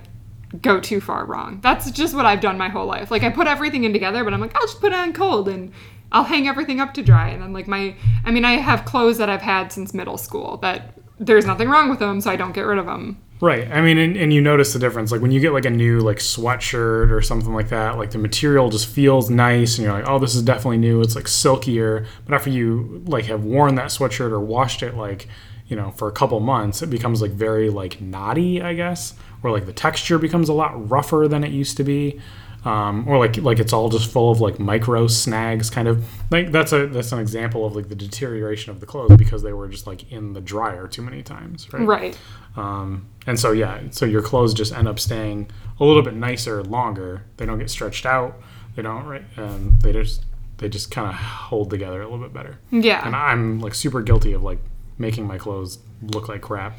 [0.62, 1.60] go too far wrong.
[1.62, 3.12] That's just what I've done my whole life.
[3.12, 5.50] Like I put everything in together, but I'm like, I'll just put it on cold
[5.50, 5.72] and
[6.12, 7.30] I'll hang everything up to dry.
[7.30, 10.58] And then like my, I mean, I have clothes that I've had since middle school
[10.58, 13.22] that there's nothing wrong with them, so I don't get rid of them.
[13.42, 13.70] Right.
[13.70, 15.12] I mean, and, and, you notice the difference.
[15.12, 18.18] Like when you get like a new like sweatshirt or something like that, like the
[18.18, 21.02] material just feels nice, and you're like, oh, this is definitely new.
[21.02, 22.08] It's like silkier.
[22.26, 25.28] But after you like have worn that sweatshirt or washed it, like
[25.68, 29.52] you know, for a couple months, it becomes like very like knotty, I guess, or
[29.52, 32.22] like the texture becomes a lot rougher than it used to be
[32.66, 36.06] um, or like like it's all just full of like micro snags kind of.
[36.32, 39.54] Like that's a that's an example of like the deterioration of the clothes because they
[39.54, 41.86] were just like in the dryer too many times right?
[41.86, 42.18] Right.
[42.58, 45.50] Um, and so yeah so your clothes just end up staying
[45.80, 47.24] a little bit nicer longer.
[47.38, 48.42] They don't get stretched out.
[48.76, 50.26] They don't right and they just
[50.58, 52.60] they just kind of hold together a little bit better.
[52.72, 53.06] Yeah.
[53.06, 54.60] And i'm like super guilty of like
[54.98, 56.78] making my clothes look like crap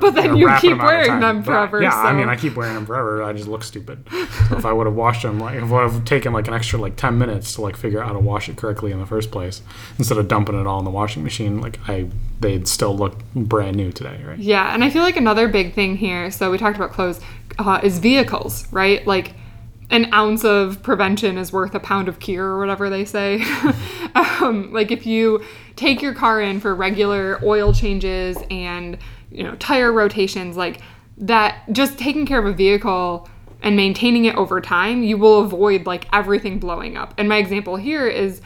[0.00, 1.82] but then you keep wearing them forever.
[1.82, 2.08] yeah, so.
[2.08, 3.22] I mean, I keep wearing them forever.
[3.22, 4.04] I just look stupid.
[4.10, 6.54] So if I would have washed them, like if I would have taken like an
[6.54, 9.06] extra like ten minutes to like figure out how to wash it correctly in the
[9.06, 9.62] first place,
[9.98, 12.08] instead of dumping it all in the washing machine, like I
[12.40, 14.38] they'd still look brand new today, right?
[14.38, 16.30] Yeah, and I feel like another big thing here.
[16.30, 17.20] So we talked about clothes,
[17.58, 19.06] uh, is vehicles, right?
[19.06, 19.34] Like
[19.90, 23.42] an ounce of prevention is worth a pound of cure or whatever they say.
[24.14, 25.44] um, like if you
[25.76, 28.98] take your car in for regular oil changes and
[29.30, 30.80] you know tire rotations, like
[31.18, 33.28] that, just taking care of a vehicle
[33.62, 37.14] and maintaining it over time, you will avoid like everything blowing up.
[37.18, 38.40] And my example here is.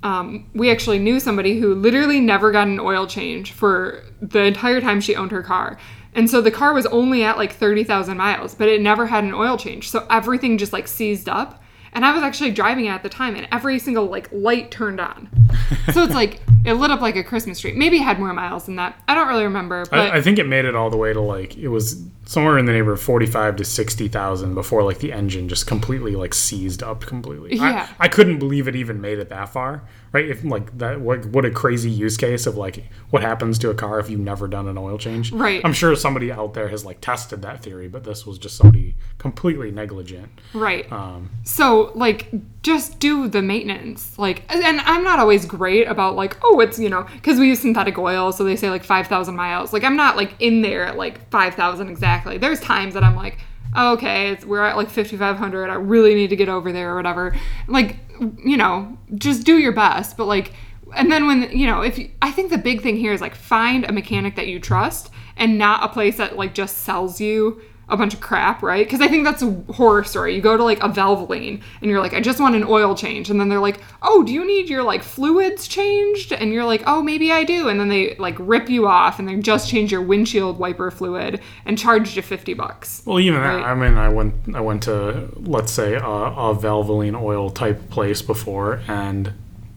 [0.00, 4.80] Um, we actually knew somebody who literally never got an oil change for the entire
[4.80, 5.76] time she owned her car.
[6.14, 9.34] And so the car was only at like 30,000 miles, but it never had an
[9.34, 9.88] oil change.
[9.88, 11.62] So everything just like seized up.
[11.92, 15.00] And I was actually driving it at the time, and every single like light turned
[15.00, 15.28] on.
[15.92, 17.72] so it's like it lit up like a Christmas tree.
[17.72, 19.00] Maybe it had more miles than that.
[19.08, 19.84] I don't really remember.
[19.86, 22.58] But I, I think it made it all the way to like it was somewhere
[22.58, 26.34] in the neighborhood of forty-five to sixty thousand before like the engine just completely like
[26.34, 27.56] seized up completely.
[27.56, 29.82] Yeah, I, I couldn't believe it even made it that far.
[30.12, 30.28] Right?
[30.28, 33.74] If like that, what what a crazy use case of like what happens to a
[33.74, 35.32] car if you've never done an oil change.
[35.32, 35.60] Right.
[35.64, 38.94] I'm sure somebody out there has like tested that theory, but this was just somebody
[39.18, 40.30] completely negligent.
[40.54, 40.90] Right.
[40.90, 42.30] Um, so like
[42.62, 46.88] just do the maintenance like and i'm not always great about like oh it's you
[46.88, 50.16] know because we use synthetic oil so they say like 5000 miles like i'm not
[50.16, 53.38] like in there at like 5000 exactly there's times that i'm like
[53.76, 57.36] okay we're at like 5500 i really need to get over there or whatever.
[57.66, 57.96] Like
[58.44, 60.52] you know just do your best but like
[60.96, 63.34] and then when you know if you, i think the big thing here is like
[63.34, 67.60] find a mechanic that you trust and not a place that like just sells you
[67.90, 68.84] a bunch of crap, right?
[68.86, 70.34] Because I think that's a horror story.
[70.34, 73.30] You go to like a Valvoline and you're like, I just want an oil change.
[73.30, 76.32] And then they're like, oh, do you need your like fluids changed?
[76.32, 77.68] And you're like, oh, maybe I do.
[77.68, 81.40] And then they like rip you off and they just change your windshield wiper fluid
[81.64, 83.02] and charge you 50 bucks.
[83.06, 83.56] Well, even Right.
[83.56, 87.88] that, I mean, I went, I went to, let's say, a, a Valvoline oil type
[87.90, 89.32] place before, and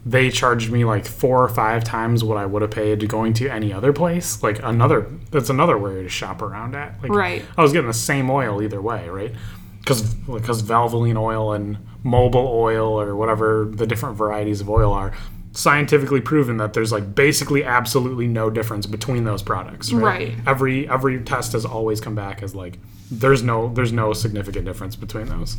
[0.06, 3.48] they charged me like four or five times what I would have paid going to
[3.50, 4.42] any other place.
[4.42, 7.02] Like another, that's another way to shop around at.
[7.04, 7.46] Like, Right.
[7.58, 9.32] I was getting the same oil either way, right?
[9.80, 15.12] Because because Valvoline oil and Mobil oil or whatever the different varieties of oil are
[15.54, 20.38] scientifically proven that there's like basically absolutely no difference between those products right, Right.
[20.48, 22.80] every every test has always come back as like
[23.12, 25.58] there's no there's no significant difference between those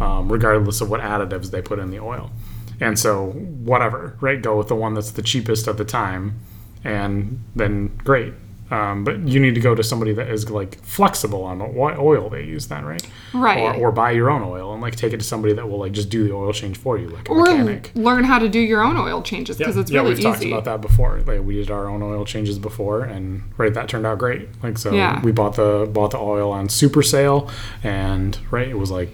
[0.00, 2.32] um, regardless of what additives they put in the oil
[2.80, 4.40] and so whatever right?
[4.40, 6.40] Go with the one that's the cheapest at the time
[6.84, 8.34] and then great
[8.70, 12.28] um, but you need to go to somebody that is like flexible on what oil
[12.28, 13.76] they use then right Right.
[13.76, 15.92] or, or buy your own oil and like take it to somebody that will like
[15.92, 18.58] just do the oil change for you like a Or mechanic learn how to do
[18.60, 20.50] your own oil changes because it's yeah, really we've talked easy.
[20.52, 21.20] about that before.
[21.26, 24.48] Like we did our own oil changes before, and right, that turned out great.
[24.62, 25.20] Like so, Yeah.
[25.22, 27.50] we bought the bought the oil on super sale,
[27.82, 29.10] and right, it was like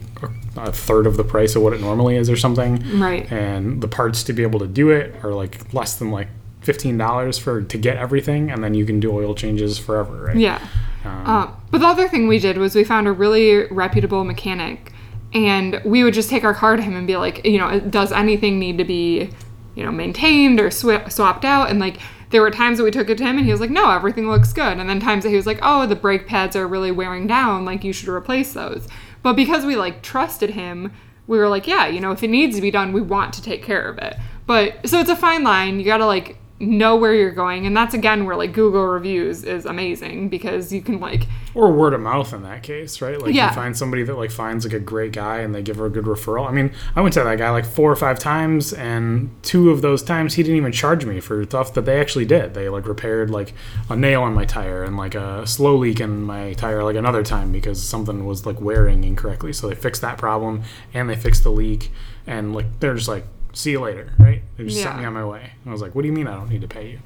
[0.56, 2.98] a, a third of the price of what it normally is, or something.
[3.00, 3.30] Right.
[3.32, 6.28] And the parts to be able to do it are like less than like
[6.64, 10.24] fifteen dollars for to get everything, and then you can do oil changes forever.
[10.24, 10.36] Right.
[10.36, 10.60] Yeah.
[11.04, 14.92] Um, Uh, but the other thing we did was we found a really reputable mechanic,
[15.32, 18.10] and we would just take our car to him and be like, you know, does
[18.12, 19.30] anything need to be,
[19.74, 21.68] you know, maintained or sw- swapped out?
[21.68, 21.98] And like,
[22.30, 24.28] there were times that we took it to him and he was like, no, everything
[24.28, 24.78] looks good.
[24.78, 27.64] And then times that he was like, oh, the brake pads are really wearing down,
[27.64, 28.88] like, you should replace those.
[29.22, 30.92] But because we like trusted him,
[31.26, 33.42] we were like, yeah, you know, if it needs to be done, we want to
[33.42, 34.16] take care of it.
[34.46, 35.78] But so it's a fine line.
[35.78, 39.66] You gotta like know where you're going and that's again where like google reviews is
[39.66, 43.20] amazing because you can like or word of mouth in that case, right?
[43.20, 43.48] Like Yeah.
[43.48, 45.90] you find somebody that like finds like a great guy and they give her a
[45.90, 46.48] good referral.
[46.48, 49.80] I mean, I went to that guy like four or five times, and two of
[49.80, 52.54] those times he didn't even charge me for stuff that they actually did.
[52.54, 53.52] They like repaired like
[53.88, 57.22] a nail on my tire and like a slow leak in my tire like another
[57.22, 59.52] time because something was like wearing incorrectly.
[59.52, 60.62] So they fixed that problem
[60.92, 61.92] and they fixed the leak,
[62.26, 63.24] and like they're just like.
[63.54, 64.42] See you later, right?
[64.56, 65.40] They just sent me on my way.
[65.62, 66.98] And I was like, "What do you mean I don't need to pay you?"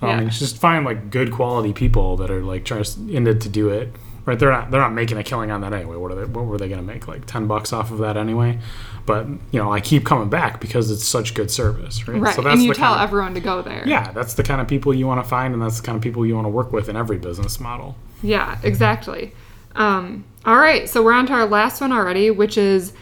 [0.00, 0.20] So, I Yeah.
[0.20, 3.48] mean, just find like good quality people that are like trying to in it to
[3.48, 3.92] do it.
[4.24, 4.38] Right?
[4.38, 5.96] They're not they're not making a killing on that anyway.
[5.96, 6.24] What are they?
[6.24, 7.08] What were they going to make?
[7.08, 8.58] Like ten bucks off of that anyway?
[9.04, 12.20] But you know, I keep coming back because it's such good service, right?
[12.20, 14.44] right So that's and you tell kind of, everyone to go there yeah, that's the
[14.44, 16.44] kind of people you want to find, and that's the kind of people you want
[16.44, 17.96] to work with in every business model.
[18.22, 19.32] Yeah, exactly.
[19.74, 22.92] Um, all right, so we're on to our last one already, which is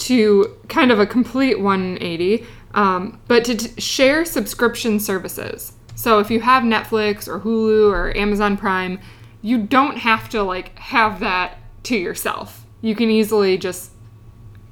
[0.00, 5.72] to kind of a complete 180, um, but to t- share subscription services.
[5.94, 8.98] So if you have Netflix or Hulu or Amazon Prime,
[9.42, 12.66] you don't have to like have that to yourself.
[12.80, 13.92] You can easily just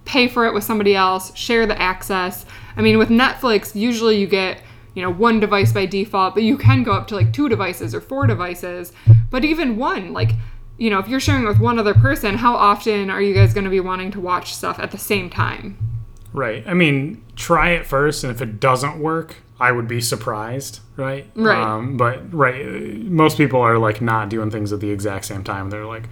[0.05, 2.47] pay for it with somebody else, share the access.
[2.77, 4.63] I mean, with Netflix, usually you get,
[4.95, 7.95] you know, one device by default, but you can go up to like two devices
[7.95, 8.93] or four devices.
[9.31, 10.31] But even one, like,
[10.79, 13.65] you know, if you're sharing with one other person, how often are you guys going
[13.65, 15.77] to be wanting to watch stuff at the same time?
[16.33, 16.67] Right.
[16.67, 21.27] I mean, try it first, and if it doesn't work, I would be surprised, right?
[21.35, 21.59] Right.
[21.59, 25.71] Um, but right, most people are like not doing things at the exact same time.
[25.71, 26.09] They're like,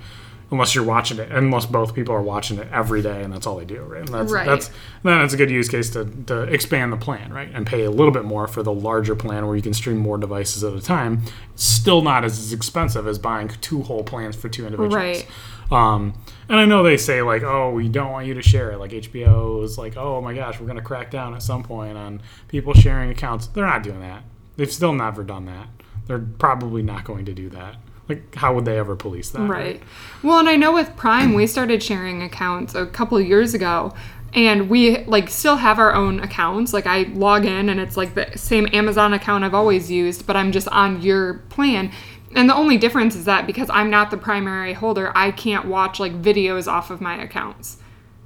[0.51, 3.57] unless you're watching it, unless both people are watching it every day, and that's all
[3.57, 4.01] they do, right?
[4.01, 4.47] And that's Right.
[4.47, 4.71] that's
[5.03, 7.91] then it's a good use case to to expand the plan, right, and pay a
[7.91, 10.81] little bit more for the larger plan where you can stream more devices at a
[10.81, 11.23] time.
[11.57, 14.95] Still not as expensive as buying two whole plans for two individuals.
[14.95, 15.27] Right.
[15.71, 16.15] Um,
[16.49, 18.79] and I know they say like, oh, we don't want you to share it.
[18.79, 22.23] Like HBO is like, oh my gosh, we're gonna crack down at some point on
[22.47, 23.49] people sharing accounts.
[23.49, 24.23] They're not doing that.
[24.57, 25.67] They've still never done that.
[26.07, 27.77] They're probably not going to do that.
[28.09, 29.49] Like, how would they ever police that?
[29.49, 29.83] Right.
[30.23, 33.95] Well, and I know with Prime, we started sharing accounts a couple of years ago,
[34.33, 36.73] and we like still have our own accounts.
[36.73, 40.37] Like I log in, and it's like the same Amazon account I've always used, but
[40.37, 41.91] I'm just on your plan.
[42.35, 45.99] And the only difference is that because I'm not the primary holder, I can't watch
[45.99, 47.79] like videos off of my accounts.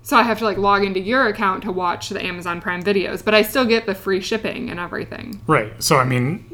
[0.03, 3.25] So I have to like log into your account to watch the Amazon Prime videos,
[3.25, 5.41] but I still get the free shipping and everything.
[5.47, 5.81] Right.
[5.83, 6.50] So I mean,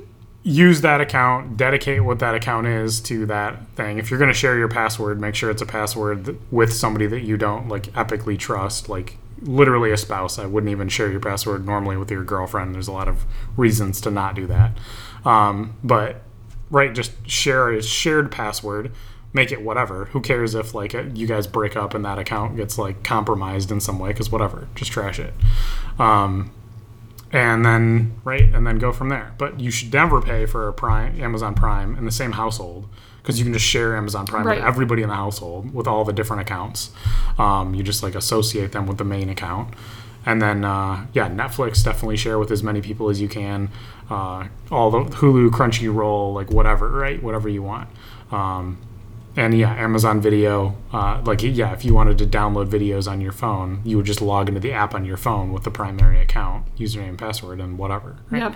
[0.47, 3.99] use that account, dedicate what that account is to that thing.
[3.99, 7.23] If you're going to share your password, make sure it's a password with somebody that
[7.23, 10.39] you don't like epically trust, like literally a spouse.
[10.39, 12.77] I wouldn't even share your password normally with your girlfriend.
[12.77, 13.25] There's a lot of
[13.57, 14.79] reasons to not do that.
[15.25, 16.23] Um, but
[16.71, 18.93] right, just share a shared password.
[19.33, 20.05] Make it whatever.
[20.07, 23.81] Who cares if like you guys break up and that account gets like compromised in
[23.81, 24.11] some way?
[24.11, 25.35] Because whatever, just trash it.
[25.99, 26.53] Um,
[27.37, 29.35] and then right and then go from there.
[29.39, 32.89] But you should never pay for a prime amazon prime in the same household
[33.23, 34.57] because you can just share amazon prime Right.
[34.59, 36.91] with everybody in the household with all the different accounts.
[37.39, 39.75] Um, you just like associate them with the main account.
[40.25, 43.69] And then uh, yeah netflix definitely share with as many people as you can.
[44.09, 47.89] Uh, all the hulu crunchyroll like whatever right whatever you want.
[48.33, 48.79] Um,
[49.37, 53.33] and yeah, Amazon Video, uh, like yeah, if you wanted to download videos on your
[53.33, 56.65] phone, you would just log into the app on your phone with the primary account,
[56.77, 58.17] username, password, and whatever.
[58.31, 58.43] Right?
[58.43, 58.55] Yep.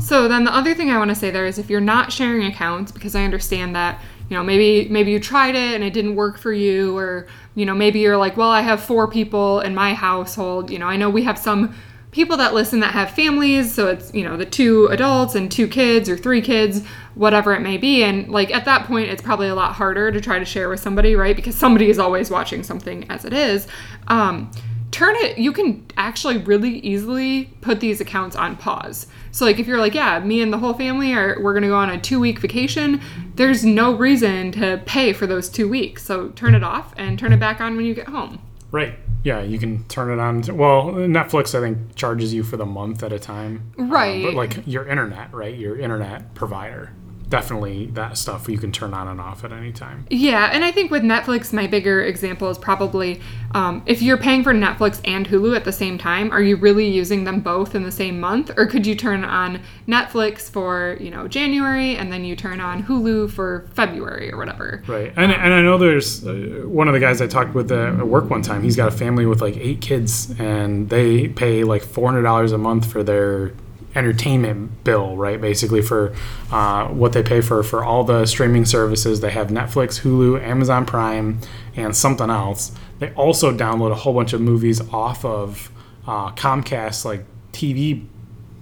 [0.00, 2.44] So then the other thing I want to say there is if you're not sharing
[2.44, 6.14] accounts, because I understand that you know maybe maybe you tried it and it didn't
[6.14, 9.74] work for you, or you know maybe you're like, well, I have four people in
[9.74, 10.70] my household.
[10.70, 11.74] You know, I know we have some
[12.14, 15.66] people that listen that have families, so it's you know the two adults and two
[15.66, 16.86] kids or three kids,
[17.16, 20.20] whatever it may be, and like at that point, it's probably a lot harder to
[20.20, 21.34] try to share with somebody, right?
[21.34, 23.66] Because somebody is always watching something as it is.
[24.06, 24.50] Um,
[24.92, 29.66] turn it you can actually really easily put these accounts on pause so like if
[29.66, 32.20] you're like yeah me and the whole family are we're to go on a two
[32.20, 33.00] week vacation
[33.34, 37.32] there's no reason to pay for those two weeks so turn it off and turn
[37.32, 38.38] it back on when you get home
[38.74, 38.98] Right.
[39.24, 40.42] Yeah, you can turn it on.
[40.56, 43.72] Well, Netflix, I think, charges you for the month at a time.
[43.78, 44.22] Um, right.
[44.22, 45.56] but like your internet, right?
[45.56, 46.92] Your internet provider.
[47.34, 50.06] Definitely that stuff you can turn on and off at any time.
[50.08, 53.20] Yeah, and I think with Netflix, my bigger example is probably
[53.52, 56.86] um, if you're paying for Netflix and Hulu at the same time, are you really
[56.86, 61.10] using them both in the same month, or could you turn on Netflix for you
[61.10, 64.84] know January and then you turn on Hulu for February or whatever?
[64.86, 65.12] Right.
[65.16, 68.30] And, and I know there's uh, one of the guys I talked with at work
[68.30, 68.62] one time.
[68.62, 72.52] He's got a family with like eight kids, and they pay like four hundred dollars
[72.52, 73.52] a month for their
[73.94, 75.40] entertainment bill, right?
[75.40, 76.14] Basically for
[76.50, 79.20] uh, what they pay for for all the streaming services.
[79.20, 81.40] They have Netflix, Hulu, Amazon Prime,
[81.76, 82.72] and something else.
[82.98, 85.70] They also download a whole bunch of movies off of
[86.06, 88.06] uh, Comcast like TV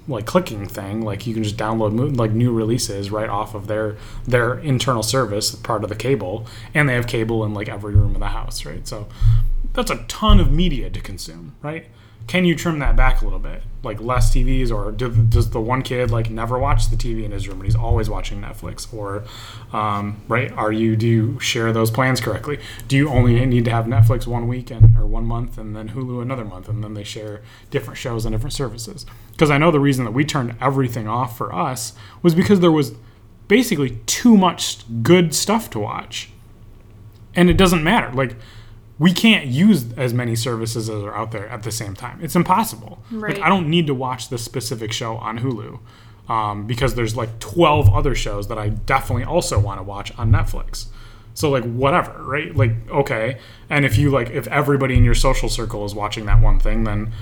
[0.09, 3.69] like clicking thing like you can just download mo- like new releases right off of
[3.69, 7.95] their their internal service part of the cable and they have cable in like every
[7.95, 9.07] room of the house right so
[9.73, 11.87] that's a ton of media to consume right?
[12.29, 13.63] Can you trim that back a little bit?
[13.83, 17.33] Like less tvs or do, does the one kid like never watch the tv in
[17.33, 18.93] his room and he's always watching netflix?
[18.95, 19.25] Or
[19.77, 22.61] um, right are you do you share those plans correctly?
[22.87, 25.91] Do you only need to have netflix one week and or one month and then
[25.91, 29.05] hulu another month and then they share different shows and different services?
[29.33, 32.73] Because i know the reason that we turned everything off for us was because there
[32.73, 32.93] was
[33.49, 36.31] basically too much good stuff to watch.
[37.35, 38.11] And it doesn't matter.
[38.13, 38.37] Like
[38.99, 42.19] we can't use as many services as are out there at the same time.
[42.23, 43.03] It's impossible.
[43.11, 43.35] Right.
[43.35, 45.81] like i don't need to watch this specific show on hulu
[46.29, 50.31] um, because there's like 12 other shows that i definitely also want to watch on
[50.31, 50.87] netflix.
[51.35, 52.55] So like whatever right?
[52.55, 53.39] Like okay.
[53.71, 56.85] And if you like if everybody in your social circle is watching that one thing
[56.85, 57.13] then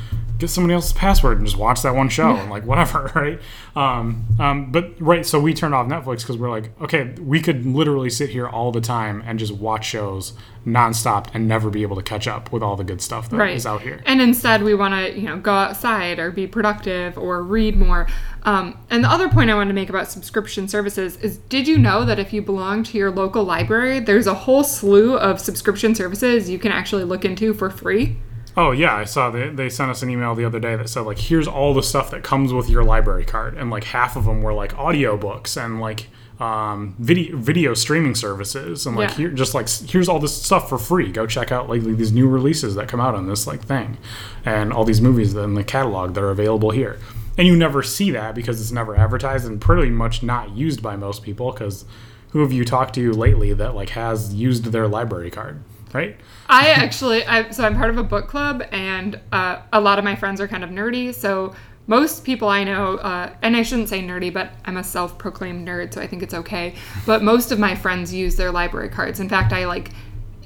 [0.40, 3.40] get somebody else's password and just watch that one show and like whatever right
[3.76, 7.64] um, um, but right so we turned off netflix because we're like okay we could
[7.64, 10.32] literally sit here all the time and just watch shows
[10.66, 13.64] nonstop and never be able to catch up with all the good stuff that is
[13.64, 13.66] right.
[13.66, 17.42] out here And instead, we want to, you know, go outside or be productive or
[17.42, 18.08] read more.
[18.42, 21.78] Um, and the other point I wanted to make about subscription services is did you
[21.78, 25.94] know that if you belong to your local library, there's a whole slew of subscription
[25.94, 28.16] services you can actually look into for free?
[28.62, 31.00] Oh yeah, I saw they they sent us an email the other day that said
[31.00, 34.26] like here's all the stuff that comes with your library card, and like half of
[34.26, 36.08] them were like audiobooks and like
[36.40, 39.16] um, video video streaming services, and like Yeah.
[39.16, 41.10] here just like here's all this stuff for free.
[41.10, 43.96] Go check out like these new releases that come out on this like thing,
[44.44, 46.98] and all these movies in the catalog that are available here.
[47.38, 50.96] And you never see that because it's never advertised and pretty much not used by
[50.96, 51.86] most people because
[52.32, 55.62] who have you talked to lately that like has used their library card,
[55.92, 56.16] right?
[56.48, 60.04] I actually, I, so I'm part of a book club, and uh, a lot of
[60.04, 61.14] my friends are kind of nerdy.
[61.14, 61.54] So
[61.86, 65.94] most people I know, uh, and I shouldn't say nerdy, but I'm a self-proclaimed nerd,
[65.94, 66.74] so I think it's okay.
[67.06, 69.20] But most of my friends use their library cards.
[69.20, 69.90] In fact, I like,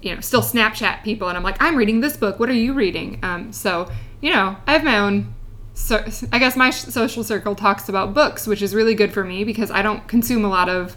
[0.02, 2.38] you know, still Snapchat people, and I'm like, I'm reading this book.
[2.38, 3.18] What are you reading?
[3.22, 3.90] Um, so
[4.24, 5.34] you know, I have my own.
[5.74, 9.44] So I guess my social circle talks about books, which is really good for me
[9.44, 10.96] because I don't consume a lot of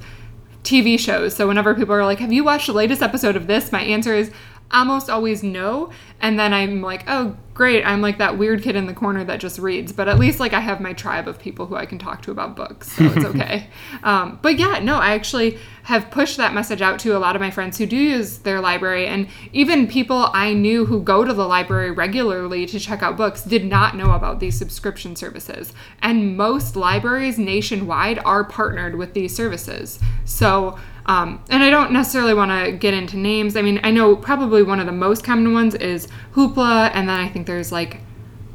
[0.68, 1.36] TV shows.
[1.36, 4.14] So whenever people are like, "Have you watched the latest episode of this?" my answer
[4.14, 4.32] is
[4.72, 5.92] almost always no.
[6.20, 7.84] And then I'm like, "Oh, great.
[7.84, 10.54] I'm like that weird kid in the corner that just reads." But at least like
[10.54, 12.92] I have my tribe of people who I can talk to about books.
[12.92, 13.70] So it's okay.
[14.04, 17.40] um, but yeah, no, I actually have pushed that message out to a lot of
[17.40, 21.34] my friends who do use their library and even people I knew who go to
[21.34, 25.72] the library regularly to check out books did not know about these subscription services.
[26.02, 30.00] And most libraries nationwide are partnered with these services.
[30.26, 30.78] So,
[31.08, 33.56] um, and I don't necessarily want to get into names.
[33.56, 37.20] I mean, I know probably one of the most common ones is Hoopla, and then
[37.20, 38.02] I think there's like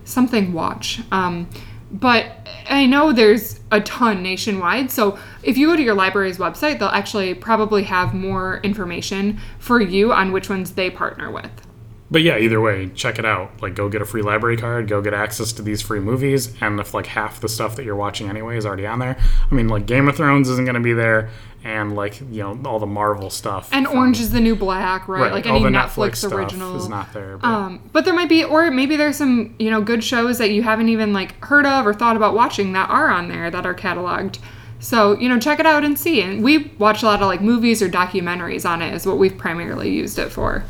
[0.05, 1.00] something Watch.
[1.11, 1.48] Um,
[1.90, 4.90] but I know there's a ton nationwide.
[4.90, 9.80] So if you go to your library's website, they'll actually probably have more information for
[9.80, 11.50] you on which ones they partner with.
[12.12, 13.62] But yeah, either way, check it out.
[13.62, 16.78] Like, go get a free library card, go get access to these free movies, and
[16.78, 19.16] if like half the stuff that you're watching anyway is already on there,
[19.50, 21.30] I mean, like Game of Thrones isn't going to be there,
[21.64, 25.08] and like you know all the Marvel stuff And from- Orange is the New Black,
[25.08, 25.22] right?
[25.22, 26.76] right, Like all any the Netflix, stuff original.
[26.76, 27.38] is not there.
[27.38, 30.50] But Um, but there might be, or maybe there's some, you know, good shows that
[30.50, 33.64] you haven't even like heard of or thought about watching that are on there that
[33.64, 34.38] are cataloged.
[34.80, 36.20] So you know, check it out and see.
[36.20, 38.92] And we watch a lot of like movies or documentaries on it.
[38.92, 40.64] Is what we've primarily used it for.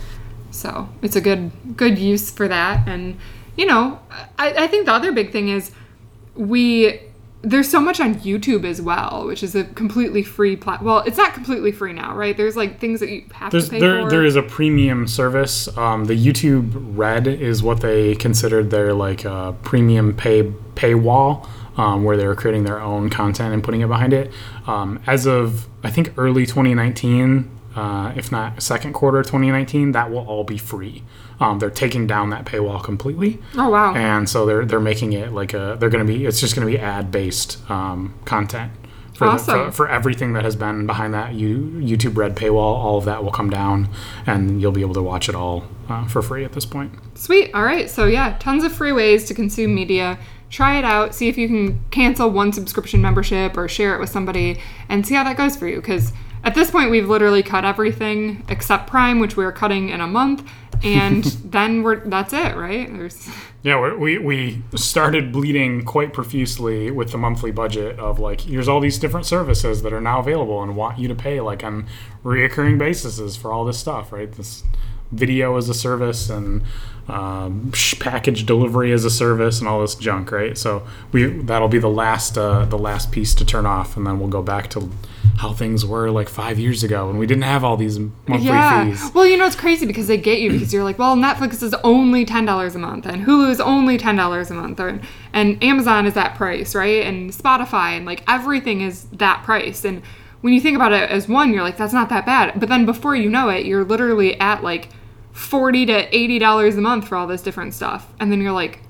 [0.53, 2.87] So it's a good good use for that.
[2.87, 3.19] And
[3.57, 4.01] you know,
[4.39, 5.73] I, I think the other big thing is
[6.35, 7.01] we
[7.43, 10.81] there's so much on YouTube as well, which is a completely free plat.
[10.81, 12.37] Well, it's not completely free now, right?
[12.37, 14.11] There's like things that you have There's, to pay there, for.
[14.11, 15.67] there is a premium service.
[15.77, 20.45] Um, the YouTube Red is what they considered their like uh, premium pay
[20.75, 24.33] paywall, um, where they were creating their own content and putting it behind it.
[24.69, 30.11] Um, as of I think early 2019, uh, if not second quarter of 2019, that
[30.11, 31.03] will all be free.
[31.41, 33.95] Um, they're taking down that paywall completely oh wow.
[33.97, 36.65] and so they're they're making it like a they're going to be it's just going
[36.65, 38.71] to be ad based um, content
[39.15, 39.67] for, the- Awesome.
[39.67, 42.57] for for everything that has been behind that you, YouTube Red paywall.
[42.77, 43.89] All of that will come down,
[44.27, 46.93] and you'll be able to watch it all uh, for free at this point.
[47.15, 47.53] Sweet.
[47.55, 47.91] All right.
[47.91, 50.19] So, yeah, tons of free ways to consume media.
[50.51, 51.15] Try it out.
[51.15, 54.59] See if you can cancel one subscription membership or share it with somebody
[54.89, 55.77] and see how that goes for you.
[55.77, 56.13] Because
[56.45, 60.49] at this point, we've literally cut everything except Prime, which we're cutting in a month.
[60.83, 62.93] And then we're that's it, right?
[62.93, 63.29] There's
[63.63, 68.69] Yeah, we're, we we started bleeding quite profusely with the monthly budget of like here's
[68.69, 71.87] all these different services that are now available and want you to pay like on
[72.25, 74.33] reoccurring basis for all this stuff, right?
[74.33, 74.65] This
[75.13, 76.63] video as a service and
[77.07, 80.57] um, package delivery as a service and all this junk, right?
[80.57, 84.19] So we that'll be the last uh, the last piece to turn off, and then
[84.19, 84.91] we'll go back to
[85.39, 88.85] how things were like five years ago when we didn't have all these monthly yeah.
[88.85, 89.11] fees.
[89.15, 91.75] Well, you know it's crazy because they get you because you're like, well, Netflix is
[91.83, 95.01] only ten dollars a month, and Hulu is only ten dollars a month, or,
[95.33, 97.05] and Amazon is that price, right?
[97.05, 99.85] And Spotify and like everything is that price.
[99.85, 100.03] And
[100.43, 102.59] when you think about it as one, you're like, that's not that bad.
[102.59, 104.89] But then before you know it, you're literally at like
[105.33, 108.81] forty to eighty dollars a month for all this different stuff, and then you're like,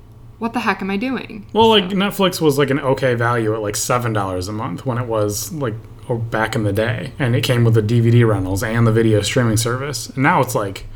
[0.43, 1.47] what the heck am I doing?
[1.53, 4.99] Well, like Netflix was like an okay value at like seven dollars a month when
[4.99, 5.75] it was like
[6.09, 9.23] oh, back in the day, and it came with the DVD rentals and the video
[9.23, 10.09] streaming service.
[10.09, 10.87] And now it's like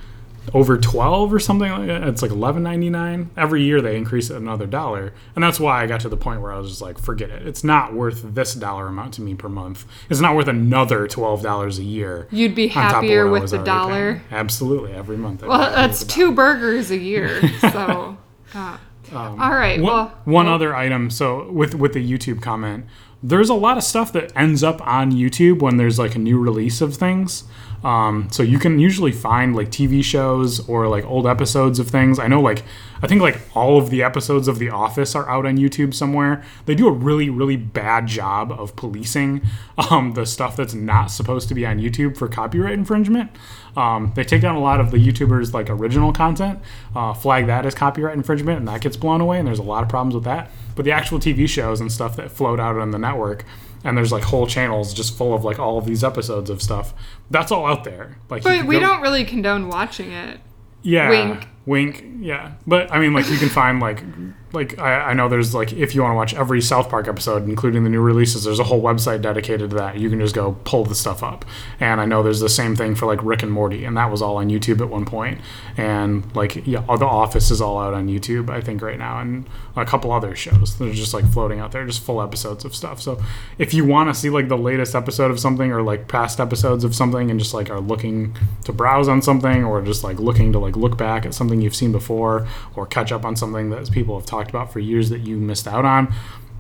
[0.53, 2.03] over twelve or something like that.
[2.09, 3.81] It's like eleven ninety nine every year.
[3.81, 6.59] They increase it another dollar, and that's why I got to the point where I
[6.59, 7.47] was just like, forget it.
[7.47, 9.87] It's not worth this dollar amount to me per month.
[10.11, 12.27] It's not worth another twelve dollars a year.
[12.33, 14.15] You'd be on top of happier with the dollar.
[14.15, 14.41] paying.
[14.41, 15.45] Absolutely, every month.
[15.45, 17.43] Well, that's two burgers a year.
[17.61, 18.17] So,
[18.55, 18.79] uh,
[19.13, 19.81] Um, all right.
[19.81, 21.11] One, well, one other item.
[21.11, 22.87] So with with the YouTube comment,
[23.29, 26.39] there's a lot of stuff that ends up on YouTube when there's like a new
[26.39, 27.43] release of things.
[27.83, 32.19] Um, so you can usually find like TV shows or like old episodes of things.
[32.19, 32.63] I know like
[33.03, 36.45] I think like all of the episodes of The Office are out on YouTube somewhere.
[36.67, 39.43] They do a really really bad job of policing
[39.91, 43.31] um, the stuff that's not supposed to be on YouTube for copyright infringement.
[43.77, 46.61] Um, they take down a lot of the YouTubers like original content,
[46.95, 49.39] uh, flag that as copyright infringement, and that gets blown away.
[49.39, 50.51] And there's a lot of problems with that.
[50.77, 53.45] But the actual TV shows and stuff that float out on the network,
[53.83, 56.95] and there's like whole channels just full of like all of these episodes of stuff.
[57.31, 58.19] That's all out there.
[58.31, 60.39] Like, but we go- don't really condone watching it.
[60.83, 61.09] Yeah.
[61.09, 61.49] Wink.
[61.67, 62.05] Wink.
[62.21, 62.53] Yeah.
[62.67, 64.05] But I mean, like you can find like
[64.53, 67.49] like I, I know there's like if you want to watch every South Park episode,
[67.49, 69.99] including the new releases, there's a whole website dedicated to that.
[69.99, 71.45] You can just go pull the stuff up.
[71.81, 74.23] And I know there's the same thing for like Rick and Morty, and that was
[74.23, 75.41] all on YouTube at one point.
[75.77, 79.21] And like yeah, all The Office is all out on YouTube, I think right now,
[79.21, 80.79] and a couple other shows.
[80.79, 83.01] They're just like floating out there, just full episodes of stuff.
[83.03, 83.21] So
[83.59, 86.85] if you want to see like the latest episode of something or like past episodes
[86.85, 90.53] of something, and just like are looking to browse on something or just like looking
[90.53, 93.91] to like look back at something you've seen before or catch up on something that
[93.91, 96.13] people have talked about for years that you missed out on,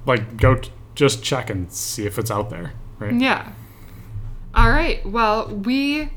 [0.06, 3.14] like go t- just check and see if it's out there, right?
[3.14, 3.52] Yeah.
[4.54, 5.04] All right.
[5.04, 6.10] Well, we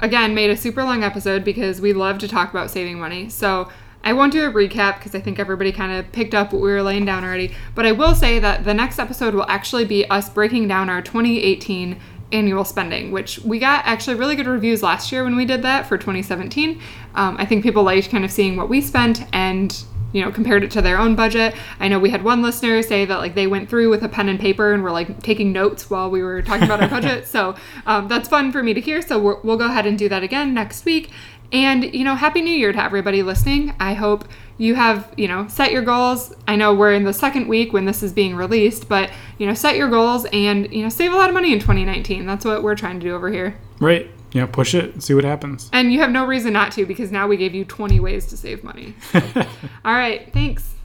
[0.00, 3.28] again made a super long episode because we love to talk about saving money.
[3.28, 3.68] So
[4.02, 6.70] I won't do a recap because I think everybody kind of picked up what we
[6.70, 7.54] were laying down already.
[7.74, 11.02] But I will say that the next episode will actually be us breaking down our
[11.02, 12.00] 2018
[12.32, 15.86] annual spending, which we got actually really good reviews last year when we did that
[15.86, 16.80] for 2017.
[17.14, 19.76] Um, I think people liked kind of seeing what we spent and
[20.12, 21.54] you know compared it to their own budget.
[21.80, 24.28] I know we had one listener say that like they went through with a pen
[24.28, 27.26] and paper and were like taking notes while we were talking about our budget.
[27.36, 27.54] So
[27.84, 29.02] um, that's fun for me to hear.
[29.02, 31.10] So we're, we'll go ahead and do that again next week.
[31.52, 33.74] And, you know, Happy New Year to everybody listening.
[33.78, 34.26] I hope
[34.58, 36.34] you have, you know, set your goals.
[36.48, 39.54] I know we're in the second week when this is being released, but, you know,
[39.54, 42.26] set your goals and, you know, save a lot of money in 2019.
[42.26, 43.56] That's what we're trying to do over here.
[43.80, 44.10] Right.
[44.36, 45.70] Yeah, push it, see what happens.
[45.72, 48.36] And you have no reason not to because now we gave you 20 ways to
[48.36, 48.94] save money.
[49.10, 49.22] So.
[49.82, 50.75] All right, thanks.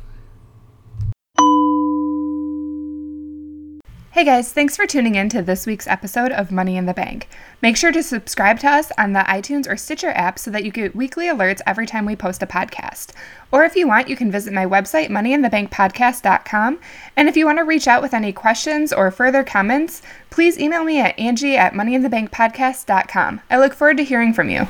[4.14, 7.30] Hey guys, thanks for tuning in to this week's episode of Money in the Bank.
[7.62, 10.72] Make sure to subscribe to us on the iTunes or Stitcher app so that you
[10.72, 13.14] get weekly alerts every time we post a podcast.
[13.53, 16.80] Or if you want, you can visit my website, moneyinthebankpodcast.com.
[17.16, 20.84] And if you want to reach out with any questions or further comments, please email
[20.84, 23.39] me at angie at moneyinthebankpodcast.com.
[23.49, 24.68] I look forward to hearing from you.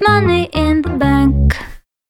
[0.00, 1.56] Money in the bank.